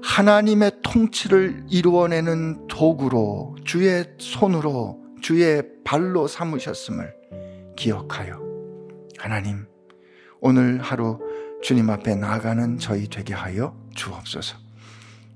하나님의 0.03 0.73
통치를 0.83 1.65
이루어내는 1.69 2.69
도구로 2.69 3.57
주의 3.65 4.05
손으로 4.19 5.03
주의 5.21 5.63
발로 5.85 6.27
삼으셨음을 6.27 7.15
기억하여 7.77 8.41
하나님 9.19 9.67
오늘 10.41 10.81
하루 10.81 11.19
주님 11.63 11.91
앞에 11.91 12.15
나아가는 12.15 12.79
저희 12.79 13.09
되게 13.09 13.35
하여 13.35 13.77
주옵소서. 13.95 14.57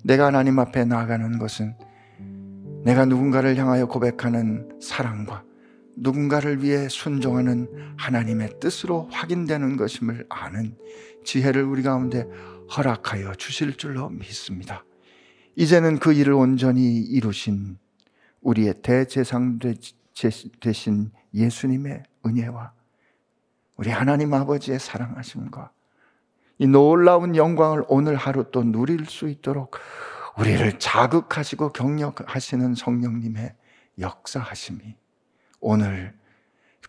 내가 0.04 0.26
하나님 0.26 0.58
앞에 0.58 0.84
나아가는 0.84 1.38
것은 1.38 1.74
내가 2.84 3.04
누군가를 3.04 3.56
향하여 3.56 3.86
고백하는 3.86 4.78
사랑과 4.80 5.44
누군가를 5.96 6.62
위해 6.62 6.88
순종하는 6.88 7.68
하나님의 7.96 8.60
뜻으로 8.60 9.08
확인되는 9.12 9.76
것임을 9.76 10.26
아는 10.28 10.76
지혜를 11.24 11.62
우리 11.62 11.82
가운데 11.82 12.26
허락하여 12.76 13.34
주실 13.34 13.76
줄로 13.76 14.08
믿습니다. 14.08 14.84
이제는 15.56 15.98
그 15.98 16.12
일을 16.12 16.32
온전히 16.32 16.98
이루신 16.98 17.78
우리의 18.40 18.74
대제상 18.82 19.58
되신 20.60 21.12
예수님의 21.34 22.02
은혜와 22.26 22.72
우리 23.76 23.90
하나님 23.90 24.32
아버지의 24.32 24.78
사랑하심과 24.78 25.70
이 26.58 26.66
놀라운 26.66 27.36
영광을 27.36 27.84
오늘 27.88 28.16
하루 28.16 28.50
또 28.50 28.62
누릴 28.62 29.06
수 29.06 29.28
있도록 29.28 29.76
우리를 30.38 30.78
자극하시고 30.78 31.72
격려하시는 31.72 32.74
성령님의 32.74 33.54
역사하심이 33.98 34.96
오늘 35.60 36.14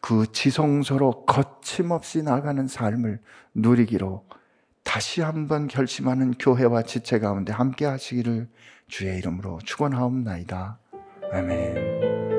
그 0.01 0.31
지성소로 0.31 1.25
거침없이 1.25 2.23
나가는 2.23 2.67
삶을 2.67 3.19
누리기로 3.53 4.25
다시 4.83 5.21
한번 5.21 5.67
결심하는 5.67 6.33
교회와 6.33 6.83
지체 6.83 7.19
가운데 7.19 7.51
함께 7.53 7.85
하시기를 7.85 8.49
주의 8.87 9.17
이름으로 9.17 9.59
축원하옵나이다. 9.63 10.79
아멘. 11.31 12.32